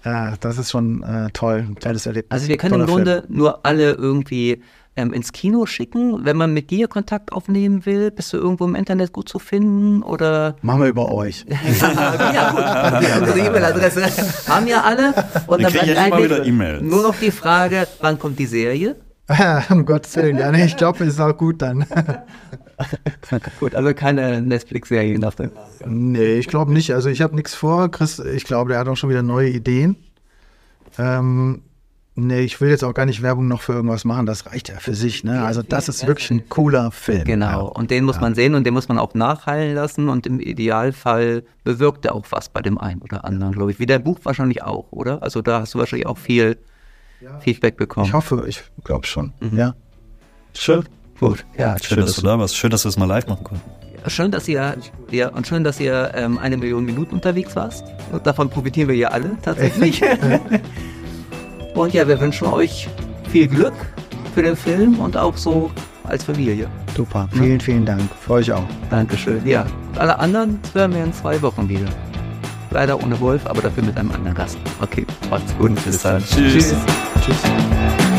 [0.03, 1.65] Äh, das ist schon äh, toll.
[1.67, 2.31] Ein tolles Erlebnis.
[2.31, 4.61] also wir können im Grunde nur alle irgendwie
[4.95, 8.11] ähm, ins Kino schicken, wenn man mit dir Kontakt aufnehmen will.
[8.11, 10.55] Bist du irgendwo im Internet gut zu finden oder?
[10.61, 11.45] Machen wir über euch.
[11.81, 13.03] ja, gut.
[13.09, 15.13] Ja, unsere E-Mail-Adresse haben ja alle.
[15.47, 16.81] Und Wir dann kriegen bleibt ja immer eigentlich wieder E-Mails.
[16.81, 18.95] nur noch die Frage, wann kommt die Serie?
[19.69, 20.37] um Gottes Willen.
[20.37, 21.85] Ja, nee, ich glaube, ist auch gut dann.
[23.59, 25.51] Gut, also keine Netflix-Serie nach dem.
[25.85, 26.93] nee, ich glaube nicht.
[26.93, 27.91] Also ich habe nichts vor.
[27.91, 29.97] Chris, ich glaube, der hat auch schon wieder neue Ideen.
[30.97, 31.61] Ähm,
[32.15, 34.25] nee, ich will jetzt auch gar nicht Werbung noch für irgendwas machen.
[34.25, 35.25] Das reicht ja für sich.
[35.25, 35.43] Ne?
[35.43, 37.25] Also das ist wirklich ein cooler Film.
[37.25, 40.39] Genau, und den muss man sehen und den muss man auch nachhallen lassen und im
[40.39, 43.79] Idealfall bewirkt er auch was bei dem einen oder anderen, glaube ich.
[43.79, 45.21] Wie dein Buch wahrscheinlich auch, oder?
[45.21, 46.57] Also da hast du wahrscheinlich auch viel
[47.39, 48.07] Feedback bekommen.
[48.07, 49.33] Ich hoffe, ich glaube schon.
[49.39, 49.57] Mhm.
[49.57, 49.75] Ja.
[50.53, 50.85] Schön.
[51.19, 51.45] Gut.
[51.57, 52.55] Ja, Schön, dass du da warst.
[52.55, 53.69] Schön, dass wir es mal live machen konnten.
[54.07, 54.77] Schön, dass ihr,
[55.11, 57.83] ja, und schön, dass ihr ähm, eine Million Minuten unterwegs warst.
[58.11, 60.01] Und davon profitieren wir ja alle tatsächlich.
[61.75, 62.87] und ja, wir wünschen euch
[63.29, 63.73] viel Glück
[64.33, 65.69] für den Film und auch so
[66.05, 66.67] als Familie.
[66.95, 67.27] Super.
[67.33, 68.01] Vielen, vielen Dank.
[68.21, 68.63] Für euch auch.
[68.89, 69.45] Dankeschön.
[69.45, 71.87] Ja, und alle anderen hören wir in zwei Wochen wieder.
[72.71, 74.57] Leider ohne Wolf, aber dafür mit einem anderen Gast.
[74.81, 75.73] Okay, macht's gut.
[75.83, 76.23] Bis dann.
[76.23, 76.75] Tschüss.
[77.25, 78.18] Tschüss.